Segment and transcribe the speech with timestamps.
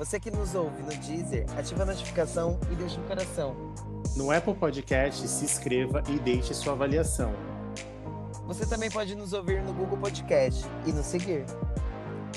[0.00, 3.54] Você que nos ouve no Deezer, ativa a notificação e deixa um coração.
[4.16, 7.34] No Apple Podcast, se inscreva e deixe sua avaliação.
[8.46, 11.44] Você também pode nos ouvir no Google Podcast e nos seguir.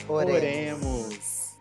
[0.09, 0.35] Oremos.
[0.35, 1.53] Oremos.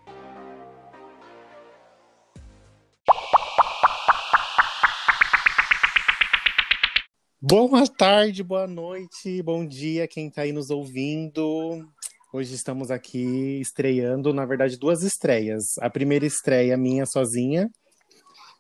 [7.40, 11.88] Boa tarde, boa noite, bom dia, quem está aí nos ouvindo.
[12.34, 15.76] Hoje estamos aqui estreando, na verdade, duas estreias.
[15.82, 17.70] A primeira estreia minha sozinha,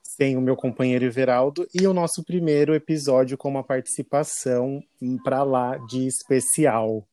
[0.02, 4.82] sem o meu companheiro Everaldo, e o nosso primeiro episódio com uma participação
[5.24, 7.08] para lá de especial.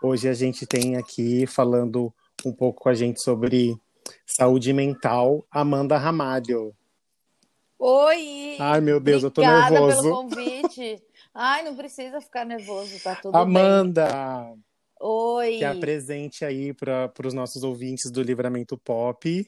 [0.00, 2.14] Hoje a gente tem aqui falando
[2.46, 3.76] um pouco com a gente sobre
[4.24, 6.72] saúde mental, Amanda Ramalho.
[7.80, 8.56] Oi!
[8.60, 10.02] Ai, meu Deus, Obrigada eu tô nervoso.
[10.02, 11.02] pelo convite.
[11.34, 14.14] Ai, não precisa ficar nervoso, tá tudo Amanda, bem.
[14.14, 14.73] Amanda!
[15.00, 15.58] Oi.
[15.58, 19.46] Que apresente aí para os nossos ouvintes do Livramento Pop.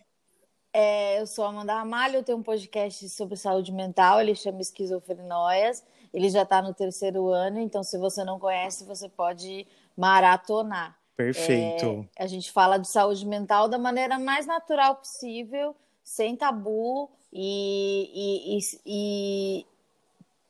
[0.73, 5.83] É, eu sou Amanda Ramalho, eu tenho um podcast sobre saúde mental, ele chama Esquizofrenóias.
[6.13, 9.67] Ele já está no terceiro ano, então se você não conhece, você pode
[9.97, 10.99] maratonar.
[11.17, 12.07] Perfeito.
[12.17, 18.11] É, a gente fala de saúde mental da maneira mais natural possível, sem tabu e,
[18.15, 19.67] e, e, e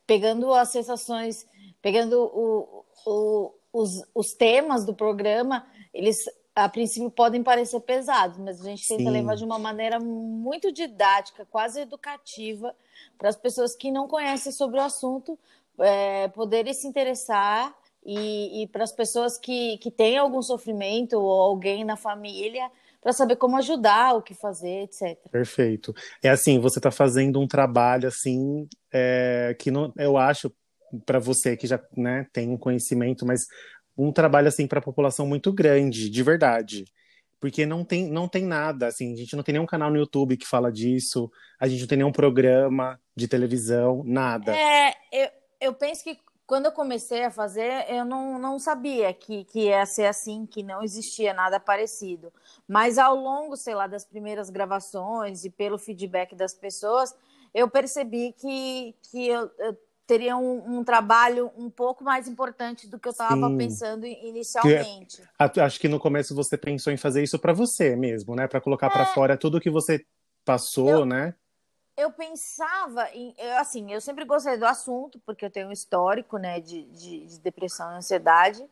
[0.06, 1.46] pegando as sensações,
[1.80, 6.24] pegando o, o, os, os temas do programa, eles
[6.54, 9.10] a princípio podem parecer pesados, mas a gente tenta Sim.
[9.10, 12.74] levar de uma maneira muito didática, quase educativa,
[13.18, 15.38] para as pessoas que não conhecem sobre o assunto
[15.78, 21.42] é, poderem se interessar e, e para as pessoas que, que têm algum sofrimento ou
[21.42, 22.70] alguém na família
[23.02, 25.18] para saber como ajudar, o que fazer, etc.
[25.30, 25.94] Perfeito.
[26.22, 30.50] É assim, você está fazendo um trabalho assim é, que não, eu acho
[31.04, 33.46] para você que já né, tem um conhecimento, mas
[33.96, 36.84] um trabalho assim para a população muito grande, de verdade.
[37.38, 40.36] Porque não tem, não tem nada, assim, a gente não tem nenhum canal no YouTube
[40.36, 41.30] que fala disso,
[41.60, 44.56] a gente não tem nenhum programa de televisão, nada.
[44.56, 45.28] É, eu,
[45.60, 49.84] eu penso que quando eu comecei a fazer, eu não, não sabia que, que ia
[49.84, 52.32] ser assim, que não existia nada parecido.
[52.68, 57.14] Mas ao longo, sei lá, das primeiras gravações e pelo feedback das pessoas,
[57.52, 59.76] eu percebi que, que eu, eu
[60.06, 65.22] teria um, um, trabalho um pouco mais importante do que eu estava pensando inicialmente.
[65.52, 68.46] Que, acho que no começo você pensou em fazer isso para você mesmo, né?
[68.46, 70.04] Para colocar é, para fora tudo que você
[70.44, 71.34] passou, eu, né?
[71.96, 76.38] Eu pensava em, eu, assim, eu sempre gostei do assunto porque eu tenho um histórico,
[76.38, 78.64] né, de, de, de depressão e ansiedade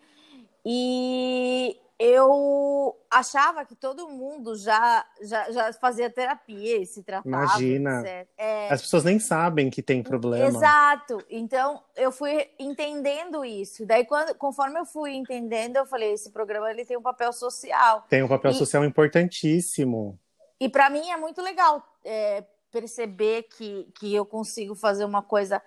[0.64, 7.28] e eu achava que todo mundo já, já, já fazia terapia e se tratava.
[7.28, 8.02] Imagina.
[8.36, 8.68] É...
[8.68, 10.46] As pessoas nem sabem que tem problema.
[10.46, 11.24] Exato.
[11.30, 13.86] Então, eu fui entendendo isso.
[13.86, 18.04] Daí, quando, conforme eu fui entendendo, eu falei, esse programa ele tem um papel social.
[18.08, 18.54] Tem um papel e...
[18.54, 20.18] social importantíssimo.
[20.58, 25.62] E para mim é muito legal é, perceber que, que eu consigo fazer uma coisa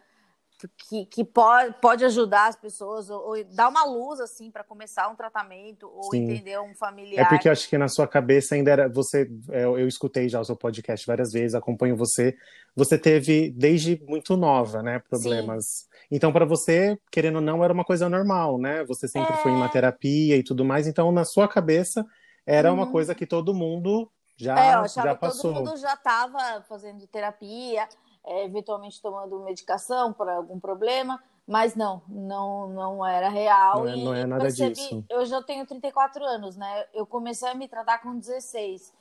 [0.78, 5.08] que, que pode, pode ajudar as pessoas ou, ou dar uma luz assim para começar
[5.10, 6.24] um tratamento ou Sim.
[6.24, 7.26] entender um familiar.
[7.26, 10.28] É porque eu acho que na sua cabeça ainda era você, eu, é, eu escutei
[10.28, 12.36] já o seu podcast várias vezes, acompanho você.
[12.76, 15.66] Você teve desde muito nova, né, problemas.
[15.66, 15.88] Sim.
[16.12, 18.84] Então para você, querendo ou não, era uma coisa normal, né?
[18.86, 19.38] Você sempre é...
[19.38, 20.88] foi em uma terapia e tudo mais.
[20.88, 22.06] Então na sua cabeça
[22.46, 22.92] era uma uhum.
[22.92, 25.54] coisa que todo mundo já é, eu achava já que passou.
[25.54, 27.88] Todo mundo já estava fazendo terapia
[28.28, 33.86] é, eventualmente tomando medicação para algum problema, mas não, não, não era real.
[33.86, 35.06] Não é, não é nada percebi, disso.
[35.10, 36.86] Eu já tenho 34 anos, né?
[36.94, 38.94] Eu comecei a me tratar com 16.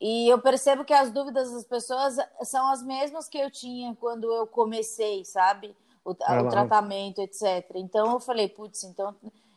[0.00, 4.32] E eu percebo que as dúvidas das pessoas são as mesmas que eu tinha quando
[4.32, 5.76] eu comecei, sabe?
[6.04, 7.68] O, o tratamento, etc.
[7.74, 9.14] Então eu falei, putz, então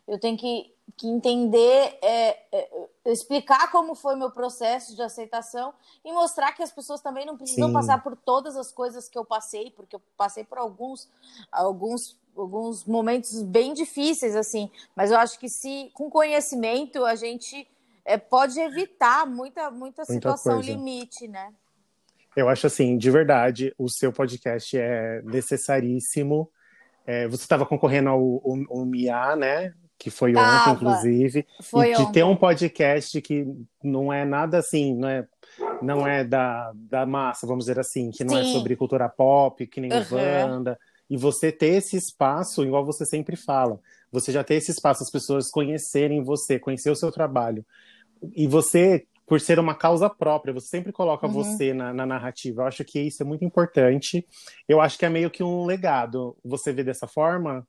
[0.07, 2.69] eu tenho que, que entender, é, é,
[3.05, 7.67] explicar como foi meu processo de aceitação e mostrar que as pessoas também não precisam
[7.67, 7.73] Sim.
[7.73, 11.09] passar por todas as coisas que eu passei, porque eu passei por alguns,
[11.51, 14.69] alguns, alguns momentos bem difíceis, assim.
[14.95, 17.67] Mas eu acho que se com conhecimento a gente
[18.03, 20.71] é, pode evitar muita, muita, muita situação coisa.
[20.71, 21.53] limite, né?
[22.35, 26.49] Eu acho assim, de verdade, o seu podcast é necessaríssimo.
[27.05, 29.73] É, você estava concorrendo ao, ao, ao MIA, né?
[30.01, 30.71] Que foi Tava.
[30.71, 31.47] ontem, inclusive.
[31.61, 32.05] Foi e ontem.
[32.05, 33.45] de ter um podcast que
[33.83, 35.27] não é nada assim, não é
[35.79, 38.49] não é da, da massa, vamos dizer assim, que não é Sim.
[38.49, 40.03] é sobre cultura pop, que nem uhum.
[40.09, 40.79] banda.
[41.07, 43.79] E você ter esse espaço, igual você sempre fala,
[44.11, 47.63] você já ter esse espaço, as pessoas conhecerem você, conhecer o seu trabalho.
[48.35, 51.33] E você, por ser uma causa própria, você sempre coloca uhum.
[51.33, 52.63] você na, na, narrativa.
[52.63, 54.25] Eu acho que isso é muito importante.
[54.67, 56.35] Eu acho que é meio que um legado.
[56.43, 57.67] Você vê dessa forma?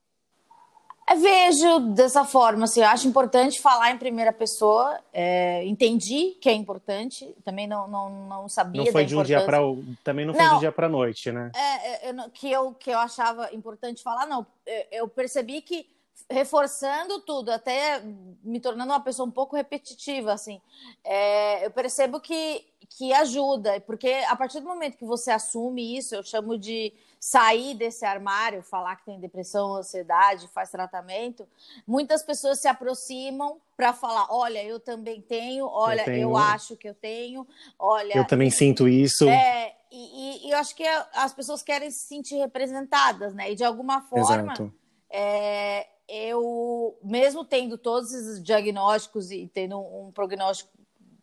[1.16, 4.98] Vejo dessa forma, assim, eu acho importante falar em primeira pessoa.
[5.12, 8.84] É, entendi que é importante, também não, não, não sabia.
[8.84, 9.58] Não foi de um dia para
[10.02, 11.50] também não foi não, de um dia para noite, né?
[11.54, 14.46] É, é, eu, que eu que eu achava importante falar, não.
[14.64, 15.86] Eu, eu percebi que
[16.30, 18.00] reforçando tudo, até
[18.42, 20.60] me tornando uma pessoa um pouco repetitiva, assim.
[21.04, 22.64] É, eu percebo que,
[22.96, 27.74] que ajuda, porque a partir do momento que você assume isso, eu chamo de sair
[27.74, 31.46] desse armário, falar que tem depressão, ansiedade, faz tratamento,
[31.86, 36.20] muitas pessoas se aproximam para falar, olha, eu também tenho, olha, eu, tenho...
[36.22, 37.46] eu, acho que eu tenho,
[37.78, 38.16] olha...
[38.16, 39.28] Eu também sinto isso.
[39.28, 43.52] É, e, e, eu acho que as pessoas querem se sentir representadas, né?
[43.52, 44.72] E de alguma forma...
[45.14, 50.70] É, eu, mesmo tendo todos esses diagnósticos e tendo um prognóstico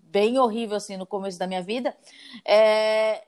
[0.09, 1.95] bem horrível assim no começo da minha vida,
[2.45, 3.23] é,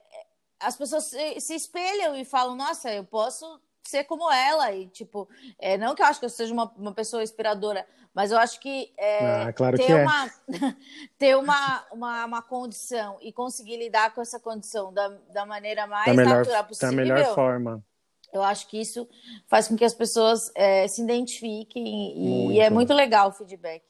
[0.60, 4.72] as pessoas se, se, espelham e falam: Nossa, eu posso ser como ela.
[4.72, 8.30] E, tipo, é, não que eu acho que eu seja uma, uma pessoa inspiradora, mas
[8.30, 10.02] eu acho que, é, ah, claro ter, que é.
[10.02, 10.30] uma,
[11.18, 16.06] ter uma, uma, uma, condição e conseguir lidar com essa condição da, da maneira mais
[16.06, 16.90] da melhor, natural possível.
[16.90, 17.84] Da melhor forma
[18.32, 19.06] eu acho que isso
[19.46, 23.82] faz com que as pessoas é, se identifiquem e, e, é muito legal o feedback.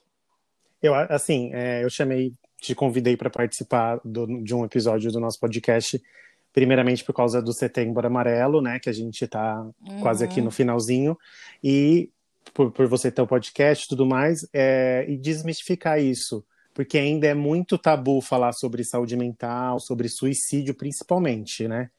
[0.82, 5.38] Eu, assim, é, eu chamei, te convidei para participar do, de um episódio do nosso
[5.40, 6.00] podcast,
[6.52, 10.00] primeiramente por causa do Setembro Amarelo, né, que a gente está uhum.
[10.00, 11.18] quase aqui no finalzinho,
[11.62, 12.08] e
[12.54, 17.26] por, por você ter o podcast e tudo mais, é, e desmistificar isso, porque ainda
[17.26, 21.90] é muito tabu falar sobre saúde mental, sobre suicídio principalmente, né?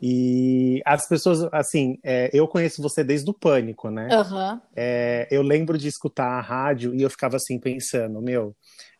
[0.00, 4.08] E as pessoas, assim, é, eu conheço você desde o pânico, né?
[4.12, 4.60] Uhum.
[4.74, 8.54] É, eu lembro de escutar a rádio e eu ficava assim pensando, meu,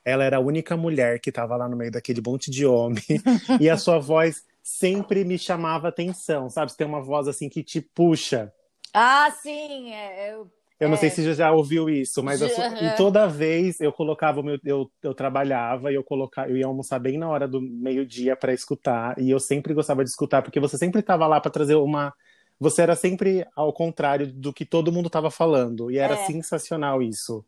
[0.06, 3.02] ela era a única mulher que estava lá no meio daquele monte de homem
[3.60, 6.70] e a sua voz sempre me chamava atenção, sabe?
[6.70, 8.52] Você tem uma voz assim que te puxa.
[8.94, 10.48] Ah, sim, é, eu
[10.78, 11.10] eu não sei é.
[11.10, 14.90] se você já ouviu isso, mas eu, e toda vez eu colocava o meu, eu,
[15.02, 19.18] eu trabalhava e eu colocava, eu ia almoçar bem na hora do meio-dia para escutar,
[19.18, 22.12] e eu sempre gostava de escutar porque você sempre estava lá para trazer uma
[22.60, 26.26] você era sempre ao contrário do que todo mundo estava falando, e era é.
[26.26, 27.44] sensacional isso.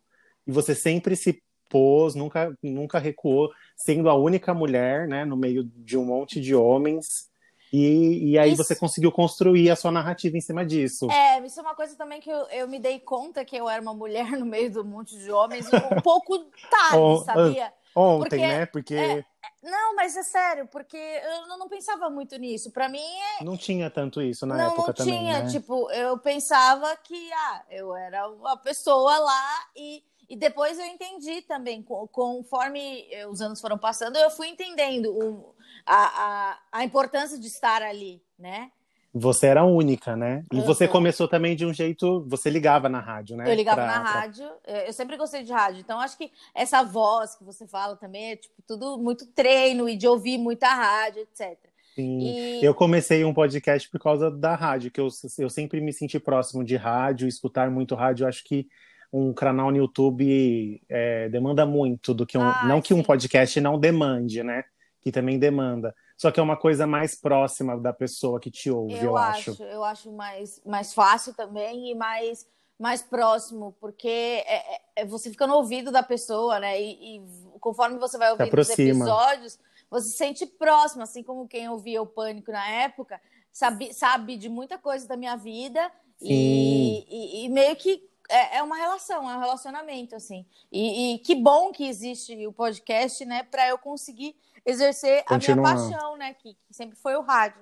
[0.47, 5.63] E você sempre se pôs, nunca nunca recuou, sendo a única mulher, né, no meio
[5.63, 7.29] de um monte de homens
[7.71, 8.63] e, e aí isso...
[8.63, 11.09] você conseguiu construir a sua narrativa em cima disso.
[11.11, 13.81] É, isso é uma coisa também que eu, eu me dei conta que eu era
[13.81, 16.37] uma mulher no meio do monte de homens um pouco
[16.69, 17.73] tarde, sabia?
[17.95, 18.65] Ontem, porque, né?
[18.67, 18.95] Porque.
[18.95, 19.25] É,
[19.63, 22.71] não, mas é sério, porque eu não pensava muito nisso.
[22.71, 23.01] Para mim
[23.39, 23.43] é...
[23.43, 25.13] Não tinha tanto isso na não, época não também.
[25.13, 25.49] Não tinha, né?
[25.49, 31.41] tipo, eu pensava que ah, eu era uma pessoa lá e, e depois eu entendi
[31.41, 35.55] também, conforme os anos foram passando, eu fui entendendo o,
[35.85, 38.71] a, a, a importância de estar ali, né?
[39.11, 40.43] Você era única, né?
[40.53, 42.23] E você começou também de um jeito.
[42.27, 43.49] Você ligava na rádio, né?
[43.49, 44.11] Eu ligava pra, na pra...
[44.11, 44.47] rádio.
[44.85, 45.79] Eu sempre gostei de rádio.
[45.79, 49.97] Então, acho que essa voz que você fala também é tipo, tudo muito treino e
[49.97, 51.57] de ouvir muita rádio, etc.
[51.95, 52.19] Sim.
[52.19, 52.63] E...
[52.63, 55.07] Eu comecei um podcast por causa da rádio, que eu,
[55.39, 58.27] eu sempre me senti próximo de rádio, escutar muito rádio.
[58.27, 58.67] Acho que
[59.11, 62.41] um canal no YouTube é, demanda muito do que um.
[62.41, 62.81] Ah, não sim.
[62.83, 64.63] que um podcast não demande, né?
[65.01, 65.95] que também demanda.
[66.17, 69.51] Só que é uma coisa mais próxima da pessoa que te ouve, eu, eu acho.
[69.51, 69.63] acho.
[69.63, 72.47] Eu acho mais, mais fácil também e mais,
[72.77, 76.79] mais próximo, porque é, é, é você fica no ouvido da pessoa, né?
[76.81, 77.21] E, e
[77.59, 82.07] conforme você vai ouvindo os episódios, você se sente próximo, assim como quem ouvia o
[82.07, 83.19] Pânico na época,
[83.51, 85.89] sabe, sabe de muita coisa da minha vida
[86.21, 90.45] e, e, e, meio que é, é, uma relação, é um relacionamento, assim.
[90.71, 95.71] E, e que bom que existe o podcast, né, para eu conseguir exercer Continuar.
[95.71, 96.33] a minha paixão, né?
[96.33, 97.61] Que, que, sempre foi o rádio.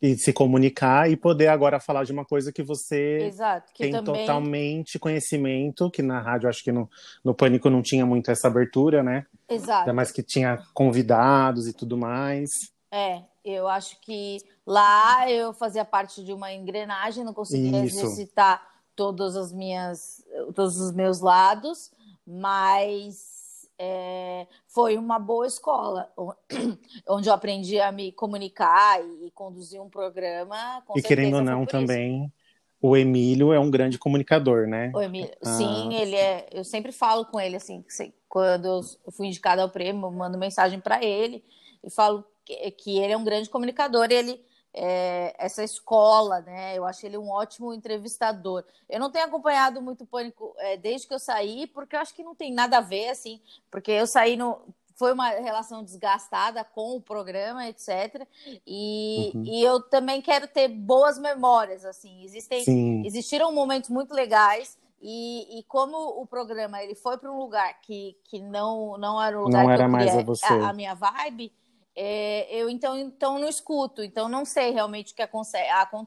[0.00, 3.92] E se comunicar e poder agora falar de uma coisa que você Exato, que tem
[3.92, 4.26] também...
[4.26, 6.90] totalmente conhecimento, que na rádio acho que no,
[7.22, 9.24] no Pânico não tinha muito essa abertura, né?
[9.48, 9.80] Exato.
[9.80, 12.50] Ainda mais que tinha convidados e tudo mais.
[12.90, 18.00] É, eu acho que lá eu fazia parte de uma engrenagem, não conseguia Isso.
[18.00, 18.71] exercitar
[19.02, 21.90] todas as minhas, todos os meus lados,
[22.24, 26.08] mas é, foi uma boa escola,
[27.08, 30.84] onde eu aprendi a me comunicar e, conduzir um programa.
[30.94, 32.32] e querendo ou não, também, isso.
[32.80, 34.92] o Emílio é um grande comunicador, né?
[34.94, 35.56] O Emílio, ah.
[35.56, 36.46] sim, ele é.
[36.52, 37.84] Eu sempre falo com ele assim,
[38.28, 41.44] quando eu fui indicada ao prêmio, eu mando mensagem para ele.
[41.82, 46.76] e falo que, que ele é um grande comunicador e ele é, essa escola, né?
[46.76, 48.64] Eu acho ele um ótimo entrevistador.
[48.88, 52.24] Eu não tenho acompanhado muito Pânico é, desde que eu saí, porque eu acho que
[52.24, 54.60] não tem nada a ver, assim, porque eu saí no.
[54.94, 58.26] Foi uma relação desgastada com o programa, etc.
[58.66, 59.44] E, uhum.
[59.44, 62.22] e eu também quero ter boas memórias, assim.
[62.22, 64.78] Existem, existiram momentos muito legais.
[65.04, 69.36] E, e, como o programa ele foi para um lugar que, que não, não era
[69.36, 70.46] o lugar não que era eu mais queria, a, você.
[70.46, 71.52] A, a minha vibe,
[71.94, 75.66] é, eu então, então não escuto, então não sei realmente o que acontece.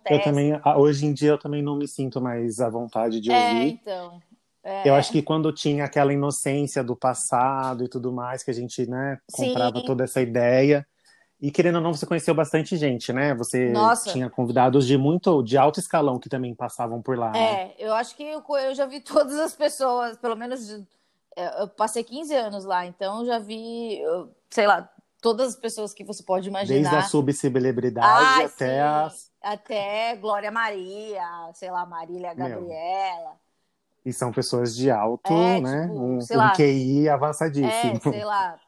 [0.09, 3.49] Eu também, hoje em dia, eu também não me sinto mais à vontade de é,
[3.49, 3.79] ouvir.
[3.81, 4.21] Então,
[4.65, 4.89] é...
[4.89, 8.89] Eu acho que quando tinha aquela inocência do passado e tudo mais, que a gente,
[8.89, 9.85] né, comprava Sim.
[9.85, 10.85] toda essa ideia.
[11.39, 13.35] E querendo ou não, você conheceu bastante gente, né?
[13.35, 14.11] Você Nossa.
[14.11, 17.31] tinha convidados de muito, de alto escalão que também passavam por lá.
[17.37, 17.71] É, né?
[17.77, 20.67] eu acho que eu, eu já vi todas as pessoas, pelo menos
[21.35, 24.01] é, eu passei 15 anos lá, então já vi,
[24.49, 24.89] sei lá,
[25.25, 26.77] todas as pessoas que você pode imaginar.
[26.77, 29.32] Desde a subcelebridade ah, até as.
[29.41, 31.24] Até Glória Maria,
[31.55, 33.32] sei lá, Marília Gabriela.
[33.32, 33.39] Meu.
[34.05, 35.88] E são pessoas de alto, é, né?
[35.88, 37.98] Tipo, um, um lá, QI avançadíssimo.
[37.98, 38.60] É, sei lá,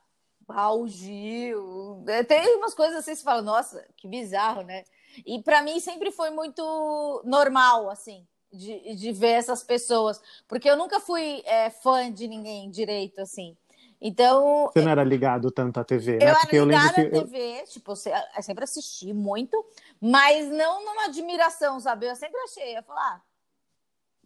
[0.49, 2.03] Raul Gil.
[2.07, 4.83] É, tem umas coisas assim, você fala, nossa, que bizarro, né?
[5.27, 10.19] E para mim sempre foi muito normal, assim, de, de ver essas pessoas.
[10.47, 13.55] Porque eu nunca fui é, fã de ninguém direito, assim.
[13.99, 14.69] Então.
[14.71, 16.31] Você não era ligado tanto à TV, né?
[16.31, 17.65] Eu Porque era ligado à TV, eu...
[17.65, 19.65] tipo, eu sempre assisti muito,
[19.99, 22.07] mas não numa admiração, sabe?
[22.07, 23.23] Eu sempre achei, eu falar.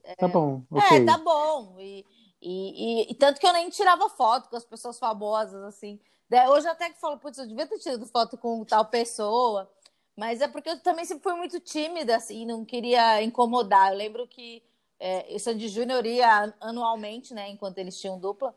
[0.06, 0.64] Ah, tá bom.
[0.72, 0.98] É, okay.
[0.98, 1.76] É, tá bom.
[1.80, 2.06] E,
[2.42, 6.00] e, e, e, tanto que eu nem tirava foto com as pessoas famosas, assim.
[6.50, 9.70] Hoje até que falo, putz, eu devia ter tirado foto com tal pessoa.
[10.16, 13.92] Mas é porque eu também sempre fui muito tímida, assim, não queria incomodar.
[13.92, 14.62] Eu lembro que
[15.00, 18.56] é, o Sandy Júnior ia anualmente, né, enquanto eles tinham dupla.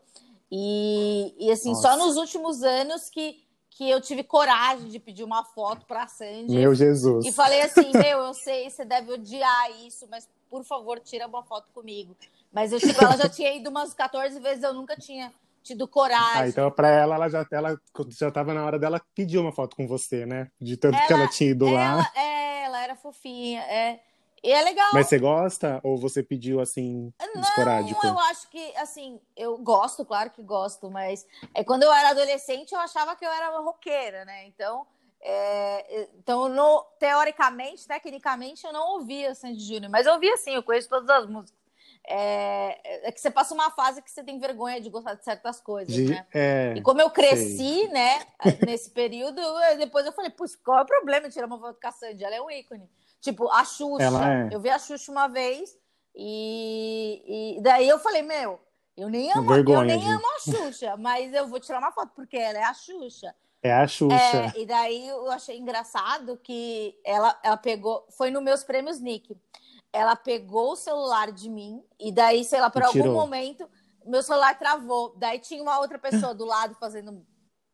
[0.57, 1.81] E, e assim, Nossa.
[1.81, 6.55] só nos últimos anos que, que eu tive coragem de pedir uma foto para Sandy.
[6.55, 7.25] Meu Jesus.
[7.25, 11.43] E falei assim: Meu, eu sei, você deve odiar isso, mas por favor, tira uma
[11.43, 12.15] foto comigo.
[12.53, 15.29] Mas eu, tipo, ela já tinha ido umas 14 vezes, eu nunca tinha
[15.61, 16.43] tido coragem.
[16.43, 19.75] Ah, então para ela, ela já, ela já tava na hora dela pedir uma foto
[19.75, 20.49] com você, né?
[20.61, 22.11] De tanto ela, que ela tinha ido ela, lá.
[22.15, 23.59] É, ela era fofinha.
[23.63, 23.99] É.
[24.45, 24.91] E é legal.
[24.93, 28.05] Mas você gosta ou você pediu assim, não, esporádico?
[28.05, 32.71] Eu acho que, assim, eu gosto, claro que gosto, mas é quando eu era adolescente
[32.71, 34.45] eu achava que eu era roqueira, né?
[34.45, 34.85] Então,
[35.19, 40.61] é, então no, teoricamente, tecnicamente, eu não ouvia Sandy Júnior, mas eu ouvia sim, eu
[40.61, 41.65] conheço todas as músicas.
[42.07, 45.59] É, é, que você passa uma fase que você tem vergonha de gostar de certas
[45.59, 46.23] coisas, de, né?
[46.31, 47.87] É, e como eu cresci, sei.
[47.87, 48.27] né,
[48.63, 49.41] nesse período,
[49.79, 52.23] depois eu falei, putz, qual é o problema de tirar uma foto com a Sandy?
[52.23, 52.87] Ela é um ícone.
[53.25, 54.03] Tipo, a Xuxa.
[54.03, 54.55] É.
[54.55, 55.75] Eu vi a Xuxa uma vez
[56.15, 58.59] e, e daí eu falei, meu,
[58.95, 62.37] eu nem amo, eu nem amo a Xuxa, mas eu vou tirar uma foto porque
[62.37, 63.33] ela é a Xuxa.
[63.63, 64.15] É a Xuxa.
[64.15, 69.35] É, e daí eu achei engraçado que ela, ela pegou, foi nos meus prêmios Nick.
[69.91, 73.15] Ela pegou o celular de mim e daí, sei lá, por algum tirou.
[73.15, 73.67] momento,
[74.05, 75.15] meu celular travou.
[75.17, 77.25] Daí tinha uma outra pessoa do lado fazendo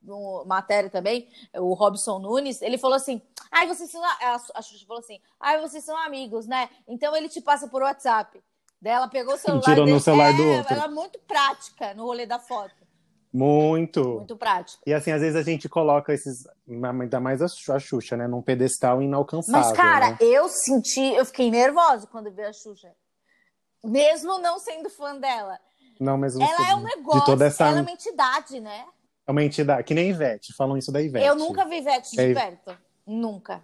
[0.02, 4.02] no matéria também, o Robson Nunes, ele falou assim: ai, vocês são.
[4.04, 6.70] A Xuxa falou assim: ai, vocês são amigos, né?
[6.88, 8.42] Então ele te passa por WhatsApp.
[8.82, 9.64] Daí ela pegou o celular.
[9.64, 10.74] Tirou no celular é, do outro.
[10.74, 12.82] Ela é muito prática no rolê da foto.
[13.32, 14.04] Muito.
[14.04, 14.82] Muito prático.
[14.86, 16.48] E assim, às vezes a gente coloca esses.
[16.68, 17.48] Ainda mais a
[17.80, 18.28] Xuxa, né?
[18.28, 19.68] Num pedestal inalcançável.
[19.70, 20.18] Mas, cara, né?
[20.20, 21.14] eu senti.
[21.14, 22.92] Eu fiquei nervosa quando vi a Xuxa.
[23.84, 25.58] Mesmo não sendo fã dela.
[26.00, 27.20] Não, mas ela é um negócio.
[27.20, 27.68] De toda essa...
[27.68, 28.86] Ela é uma entidade, né?
[29.32, 31.26] É uma entidade, que nem Ivete, falam isso da Ivete.
[31.26, 32.34] Eu nunca vi Ivete de é...
[32.34, 32.78] perto.
[33.08, 33.64] Nunca.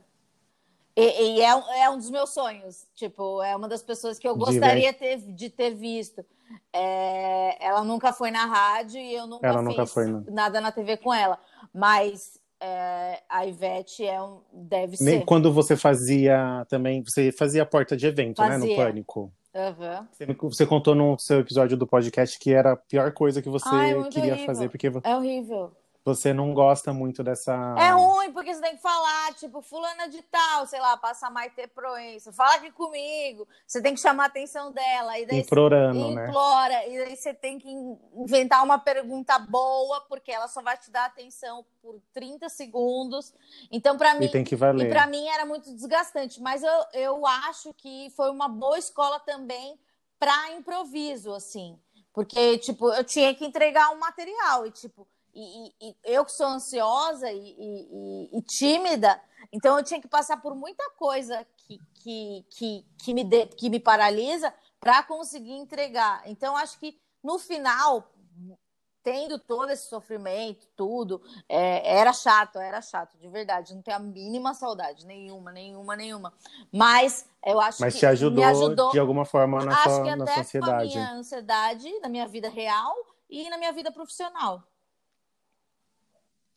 [0.95, 2.87] E, e é, é, um dos meus sonhos.
[2.95, 6.25] Tipo, é uma das pessoas que eu gostaria de ter, de ter visto.
[6.73, 10.71] É, ela nunca foi na rádio e eu nunca ela fiz nunca foi, nada na
[10.71, 11.37] TV com ela.
[11.71, 15.25] Mas é, a Ivete é um, deve Nem ser.
[15.25, 18.57] Quando você fazia também, você fazia porta de evento, fazia.
[18.57, 18.65] né?
[18.65, 19.31] No Pânico.
[19.57, 20.07] Uhum.
[20.51, 23.91] Você, contou no seu episódio do podcast que era a pior coisa que você Ai,
[23.91, 24.45] é queria horrível.
[24.45, 25.71] fazer, porque é horrível.
[26.07, 27.53] Você não gosta muito dessa.
[27.77, 31.53] É ruim, porque você tem que falar, tipo, fulana de tal, sei lá, passa mais
[31.53, 33.45] ter proença, fala aqui comigo.
[33.67, 35.19] Você tem que chamar a atenção dela.
[35.19, 36.29] E daí Implorando, você, né?
[36.29, 36.87] Implora.
[36.87, 37.69] E daí você tem que
[38.15, 43.33] inventar uma pergunta boa, porque ela só vai te dar atenção por 30 segundos.
[43.69, 44.27] Então, para mim.
[44.27, 44.87] E tem que valer.
[44.87, 46.41] E pra mim era muito desgastante.
[46.41, 49.77] Mas eu, eu acho que foi uma boa escola também
[50.17, 51.77] para improviso, assim.
[52.13, 55.05] Porque, tipo, eu tinha que entregar um material e, tipo
[55.37, 60.55] e, e, eu que sou ansiosa e, e, tímida, então eu tinha que passar por
[60.55, 66.23] muita coisa que, que, que, que, me, de, que me paralisa para conseguir entregar.
[66.25, 68.11] Então, acho que no final
[69.03, 73.73] tendo todo esse sofrimento, tudo, é, era chato, era chato, de verdade.
[73.73, 76.33] Não tenho a mínima saudade, nenhuma, nenhuma, nenhuma.
[76.73, 80.03] Mas eu acho Mas que te ajudou, me ajudou de alguma forma na acho sua
[80.03, 80.89] que na até com a sociedade.
[80.89, 82.93] minha ansiedade, na minha vida real
[83.29, 84.61] e na minha vida profissional.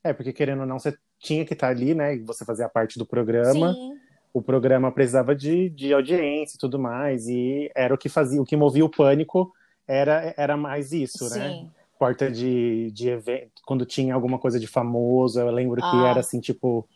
[0.02, 2.16] É, porque querendo ou não, você tinha que estar ali, né?
[2.18, 3.72] Você fazia parte do programa.
[3.74, 3.98] Sim,
[4.32, 7.28] O programa precisava de, de audiência e tudo mais.
[7.28, 9.52] E era o que fazia, o que movia o pânico
[9.86, 11.48] era, era mais isso, né?
[11.50, 11.70] sim.
[11.98, 16.08] Porta de, de evento, quando tinha alguma coisa de famoso, eu lembro que Ah.
[16.10, 16.88] era assim, tipo.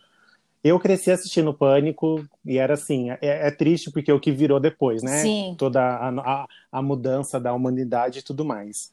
[0.63, 4.59] Eu cresci assistindo Pânico e era assim, é, é triste porque é o que virou
[4.59, 5.19] depois, né?
[5.21, 5.55] Sim.
[5.59, 8.91] Toda a, a, a mudança da humanidade e tudo mais.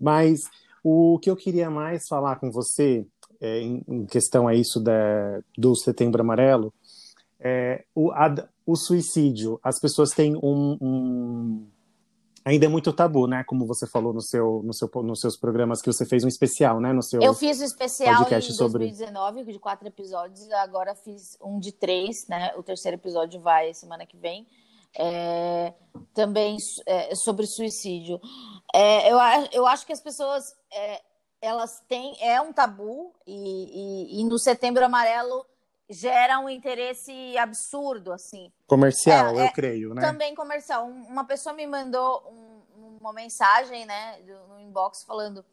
[0.00, 0.48] Mas
[0.82, 3.04] o que eu queria mais falar com você,
[3.42, 6.72] é, em, em questão a isso da, do Setembro Amarelo,
[7.40, 9.58] é o, a- o suicídio.
[9.64, 11.66] As pessoas têm um, um-
[12.44, 13.44] Ainda é muito tabu, né?
[13.44, 16.80] Como você falou no seu, no seu, nos seus programas, que você fez um especial,
[16.80, 16.92] né?
[16.92, 17.22] No seu...
[17.22, 21.70] Eu fiz o especial em sobre- 2019, de quatro episódios, e agora fiz um de
[21.70, 22.52] três, né?
[22.56, 24.44] O terceiro episódio vai semana que vem.
[24.98, 25.72] É,
[26.12, 28.20] também é, sobre suicídio.
[28.74, 29.16] É, eu,
[29.52, 31.00] eu acho que as pessoas é,
[31.42, 35.44] elas têm é um tabu e, e- e no Setembro Amarelo
[35.90, 40.00] gera um interesse absurdo assim Comercial, É, é, eu creio, né?
[40.00, 40.86] também comercial.
[40.86, 44.18] Um- Uma pessoa me mandou um- uma mensagem, né,
[44.48, 45.44] no inbox falando: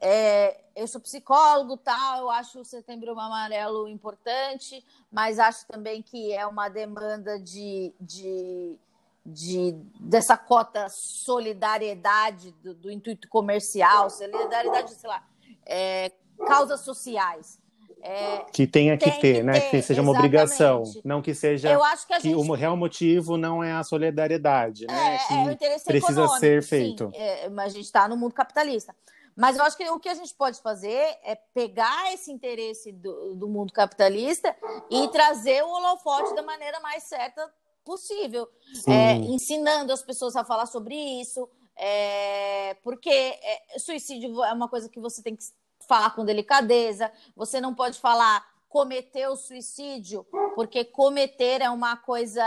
[0.00, 6.32] é, eu sou psicólogo, tal, eu acho o Setembro Amarelo importante, mas acho também que
[6.32, 8.76] é uma demanda de, de,
[9.28, 15.22] de dessa cota solidariedade do, do intuito comercial, solidariedade, sei lá,
[15.66, 16.12] é,
[16.46, 17.58] causas sociais.
[18.00, 19.58] É, Que tenha que ter, que né?
[19.58, 20.82] ter, que seja uma obrigação.
[20.82, 21.06] exatamente.
[21.06, 24.86] Não que seja eu acho que que gente o real motivo não é a solidariedade,
[24.86, 25.16] né?
[25.16, 26.68] É, que é o interesse precisa ser sim.
[26.68, 27.10] feito.
[27.12, 28.94] É, mas a gente está no mundo capitalista.
[29.34, 33.34] Mas eu acho que o que a gente pode fazer é pegar esse interesse do,
[33.34, 34.54] do mundo capitalista
[34.90, 37.48] e trazer o holofote da maneira mais certa
[37.88, 38.46] possível.
[38.86, 44.90] É, ensinando as pessoas a falar sobre isso, é, porque é, suicídio é uma coisa
[44.90, 45.44] que você tem que
[45.88, 52.44] falar com delicadeza, você não pode falar cometer o suicídio, porque cometer é uma coisa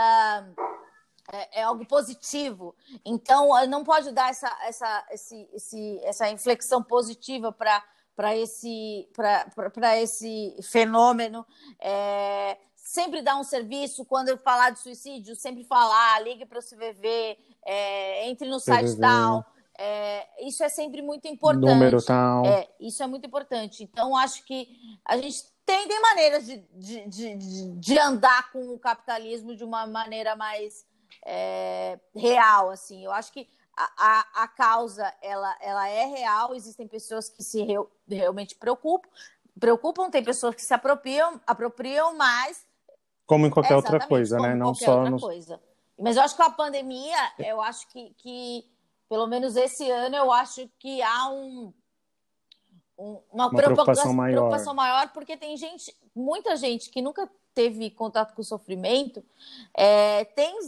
[1.32, 2.76] é, é algo positivo.
[3.04, 7.82] Então, não pode dar essa, essa, esse, esse, essa inflexão positiva para
[8.14, 11.46] para esse, para esse fenômeno.
[11.80, 12.58] É,
[12.92, 17.38] sempre dar um serviço, quando eu falar de suicídio, sempre falar, ligue para o CVV,
[17.64, 19.00] é, entre no site CVV.
[19.00, 19.46] tal.
[19.78, 21.70] É, isso é sempre muito importante.
[21.72, 22.44] Número tal.
[22.44, 23.82] É, isso é muito importante.
[23.82, 24.68] Então, acho que
[25.06, 27.36] a gente tem, tem maneiras de, de, de,
[27.78, 30.84] de- andar com o capitalismo de uma maneira mais
[31.24, 33.02] é, real, assim.
[33.02, 37.62] Eu acho que a, a, a causa, ela, ela é real, existem pessoas que se
[37.62, 39.08] reu- realmente preocupam,
[39.58, 42.70] preocupam, tem pessoas que se apropriam, apropriam, mas
[43.32, 44.54] Como em qualquer outra coisa, né?
[44.54, 45.20] Não só outra no...
[45.20, 45.60] coisa.
[45.98, 48.64] Mas eu acho que a pandemia, eu acho que, que
[49.08, 51.72] pelo menos esse ano, eu acho que há um,
[52.98, 54.36] um- uma, preocupação maior.
[54.36, 59.24] preocupação maior, porque tem gente, muita gente que nunca teve contato com o sofrimento,
[59.74, 60.58] é, tem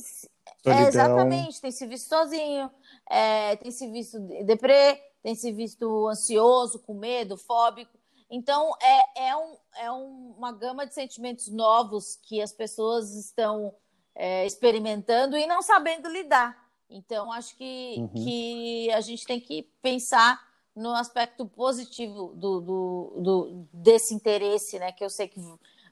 [0.67, 2.71] é, exatamente, tem se visto sozinho,
[3.09, 7.99] é, tem se visto deprê, tem se visto ansioso, com medo, fóbico.
[8.31, 13.75] Então, é, é, um, é um- uma gama de sentimentos novos que as pessoas estão
[14.17, 16.57] é, experimentando e não sabendo lidar.
[16.89, 18.09] Então, acho que, Uhum.
[18.25, 20.41] que a gente tem que pensar
[20.77, 24.93] no aspecto positivo do, do, do- desse interesse, né?
[24.93, 25.41] Que eu sei que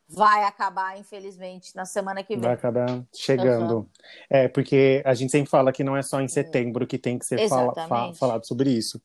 [0.09, 2.43] vai acabar, infelizmente, na semana que vem.
[2.43, 3.89] Vai acabar chegando.
[4.31, 7.25] É, porque a gente sempre fala que não é só em setembro que tem que
[7.27, 9.03] ser fala- fa- falado sobre isso.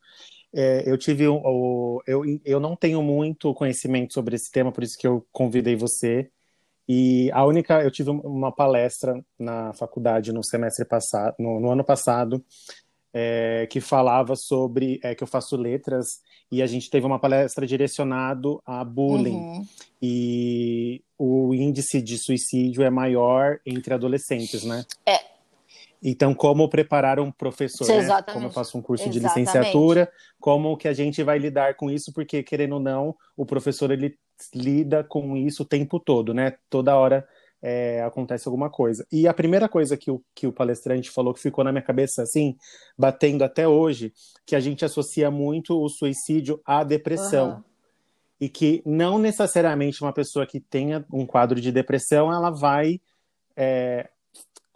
[0.54, 4.98] É, eu tive um- eu, eu não tenho muito conhecimento sobre esse tema, por isso
[4.98, 6.30] que eu convidei você.
[6.88, 11.84] E a única, eu tive uma palestra na faculdade no semestre passado, no, no ano
[11.84, 12.42] passado,
[13.14, 17.68] é, que falava sobre, é, que eu faço letras, e a gente teve uma palestra
[17.68, 19.66] direcionado a bullying Uhum.
[20.02, 24.86] e o índice de suicídio é maior entre adolescentes, né?
[25.06, 25.20] É.
[26.02, 28.22] Então, como preparar um professor, né?
[28.32, 29.46] Como eu faço um curso de Exatamente.
[29.46, 33.90] licenciatura, como que a gente vai lidar com isso, porque, querendo ou não, o professor,
[33.92, 34.18] ele
[34.54, 36.56] lida com isso o tempo todo, né?
[36.70, 37.28] Toda hora
[37.62, 39.06] é, acontece alguma coisa.
[39.12, 42.22] E a primeira coisa que o, que o palestrante falou que ficou na minha cabeça,
[42.22, 42.56] assim,
[42.98, 44.14] batendo até hoje,
[44.46, 47.64] que a gente associa muito o suicídio à depressão Aham.
[48.40, 53.02] e que não necessariamente uma pessoa que tenha um quadro de depressão ela vai
[53.56, 54.08] é,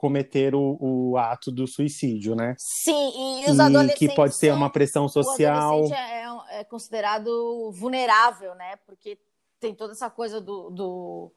[0.02, 2.56] cometer o, o, ato do suicídio, né?
[2.58, 4.00] Sim, e os e adolescentes.
[4.00, 5.82] Que pode ser uma pressão social.
[5.82, 8.78] O adolescente é, é, considerado vulnerável, né?
[8.78, 9.20] Porque
[9.60, 11.32] tem toda essa coisa do, do,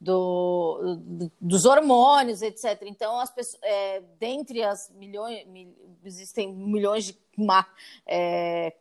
[0.00, 2.82] do, do dos hormônios, etc.
[2.82, 5.72] Então, as pessoas, é, dentre as milhões, mil,
[6.04, 7.16] existem milhões de
[8.08, 8.74] é,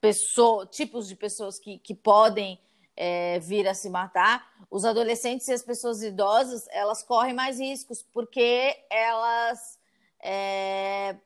[0.00, 2.58] pessoa, tipos de pessoas que, que podem
[2.96, 8.02] é, vir a se matar, os adolescentes e as pessoas idosas elas correm mais riscos
[8.02, 9.78] porque elas
[10.22, 11.16] é,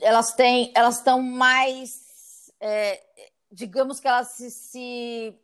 [0.00, 3.02] elas têm elas estão mais é,
[3.50, 5.38] digamos que elas se, se,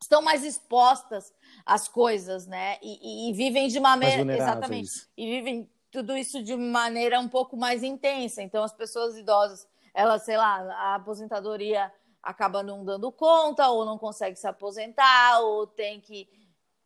[0.00, 1.32] estão mais expostas
[1.64, 2.78] às coisas, né?
[2.82, 7.56] E, e, e vivem de maneira exatamente e vivem tudo isso de maneira um pouco
[7.56, 8.42] mais intensa.
[8.42, 11.90] Então as pessoas idosas, elas sei lá, a aposentadoria
[12.24, 16.28] acaba não dando conta, ou não consegue se aposentar, ou tem que,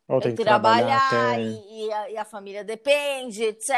[0.07, 3.70] ou tem que trabalhar, trabalhar e, e, a, e, a, família depende, etc.